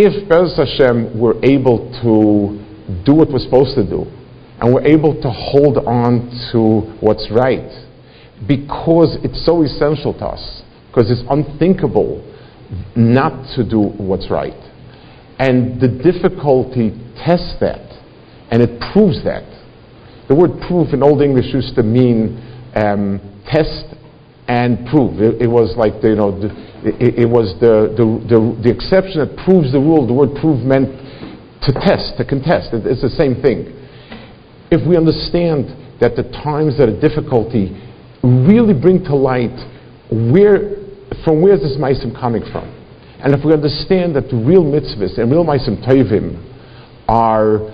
If 0.00 0.28
Bez 0.28 0.54
Hashem 0.54 1.18
were 1.18 1.34
able 1.42 1.90
to 2.06 3.02
do 3.04 3.14
what 3.18 3.32
we're 3.32 3.42
supposed 3.42 3.74
to 3.74 3.82
do, 3.82 4.06
and 4.60 4.72
we're 4.72 4.86
able 4.86 5.20
to 5.20 5.28
hold 5.28 5.78
on 5.78 6.30
to 6.52 6.86
what's 7.00 7.26
right 7.34 7.66
because 8.46 9.18
it's 9.26 9.44
so 9.44 9.62
essential 9.66 10.14
to 10.22 10.38
us, 10.38 10.62
because 10.86 11.10
it's 11.10 11.26
unthinkable 11.28 12.22
not 12.94 13.42
to 13.56 13.68
do 13.68 13.90
what's 13.98 14.30
right. 14.30 14.54
And 15.40 15.80
the 15.80 15.88
difficulty 15.90 16.94
tests 17.18 17.58
that, 17.58 17.82
and 18.52 18.62
it 18.62 18.78
proves 18.94 19.24
that. 19.24 19.50
The 20.28 20.36
word 20.36 20.62
proof 20.68 20.94
in 20.94 21.02
Old 21.02 21.22
English 21.22 21.52
used 21.52 21.74
to 21.74 21.82
mean 21.82 22.38
um, 22.76 23.18
test 23.50 23.97
and 24.48 24.88
prove. 24.88 25.20
It, 25.20 25.42
it, 25.42 25.50
was 25.50 25.76
like, 25.76 26.00
the, 26.00 26.08
you 26.08 26.16
know, 26.16 26.32
the, 26.32 26.48
it, 26.82 27.24
it, 27.24 27.28
was 27.28 27.54
the, 27.60 27.92
the, 27.92 28.04
the, 28.26 28.38
the, 28.64 28.70
exception 28.72 29.20
that 29.20 29.36
proves 29.44 29.72
the 29.72 29.78
rule. 29.78 30.06
The 30.08 30.16
word 30.16 30.34
prove 30.40 30.64
meant 30.64 30.88
to 31.68 31.70
test, 31.84 32.16
to 32.16 32.24
contest. 32.24 32.72
It, 32.72 32.88
it's 32.88 33.04
the 33.04 33.12
same 33.12 33.40
thing 33.44 33.78
if 34.70 34.86
we 34.86 34.96
understand 34.96 35.72
that 36.00 36.14
the 36.16 36.24
times 36.44 36.76
that 36.78 36.88
are 36.88 37.00
difficulty 37.00 37.72
really 38.22 38.76
bring 38.76 39.02
to 39.04 39.14
light 39.16 39.56
where, 40.12 40.76
from 41.24 41.40
where 41.40 41.54
is 41.54 41.62
this 41.64 41.76
meisim 41.80 42.12
coming 42.18 42.42
from, 42.52 42.68
and 43.20 43.34
if 43.34 43.44
we 43.44 43.52
understand 43.52 44.14
that 44.14 44.28
the 44.28 44.36
real 44.36 44.62
mitzvahs 44.62 45.18
and 45.18 45.30
real 45.30 45.44
meisim 45.44 45.80
tovim 45.84 46.44
are 47.08 47.72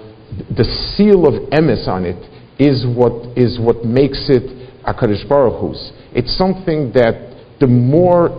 the 0.57 0.65
seal 0.95 1.27
of 1.27 1.35
emes 1.51 1.87
on 1.87 2.05
it 2.05 2.19
is 2.59 2.87
what 2.87 3.37
is 3.37 3.59
what 3.59 3.85
makes 3.85 4.27
it 4.29 4.47
a 4.87 4.93
Baruch 5.29 5.61
Hu's. 5.61 5.93
It's 6.15 6.37
something 6.39 6.93
that 6.95 7.35
the 7.61 7.67
more 7.67 8.31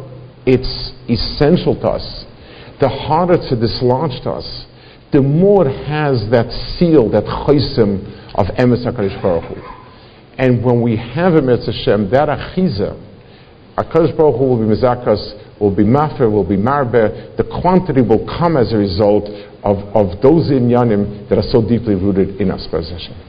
it's 0.45 0.91
essential 1.09 1.75
to 1.81 1.87
us, 1.87 2.25
the 2.79 2.89
harder 2.89 3.37
to 3.49 3.55
dislodge 3.55 4.21
to 4.23 4.31
us, 4.31 4.65
the 5.11 5.21
more 5.21 5.67
it 5.67 5.85
has 5.87 6.29
that 6.31 6.51
seal, 6.77 7.09
that 7.11 7.23
chaysim 7.23 8.03
of 8.35 8.47
Emes 8.55 8.85
HaKadosh 8.85 9.21
Baruch 9.21 9.43
Hu. 9.45 9.55
And 10.37 10.63
when 10.63 10.81
we 10.81 10.97
have 10.97 11.33
Emes 11.33 11.65
Hashem, 11.65 12.11
that 12.11 12.27
achiza, 12.27 12.99
HaKadosh 13.77 14.17
Baruch 14.17 14.37
Hu 14.37 14.43
will 14.43 14.59
be 14.59 14.75
mizakas, 14.75 15.59
will 15.59 15.75
be 15.75 15.83
mafer, 15.83 16.31
will 16.31 16.47
be 16.47 16.57
marber, 16.57 17.35
the 17.37 17.43
quantity 17.61 18.01
will 18.01 18.25
come 18.39 18.57
as 18.57 18.73
a 18.73 18.77
result 18.77 19.25
of, 19.63 19.77
of 19.95 20.21
those 20.21 20.51
inyanim 20.51 21.27
that 21.29 21.37
are 21.37 21.49
so 21.49 21.61
deeply 21.61 21.95
rooted 21.95 22.39
in 22.41 22.51
us, 22.51 22.67
Hashem. 22.71 23.24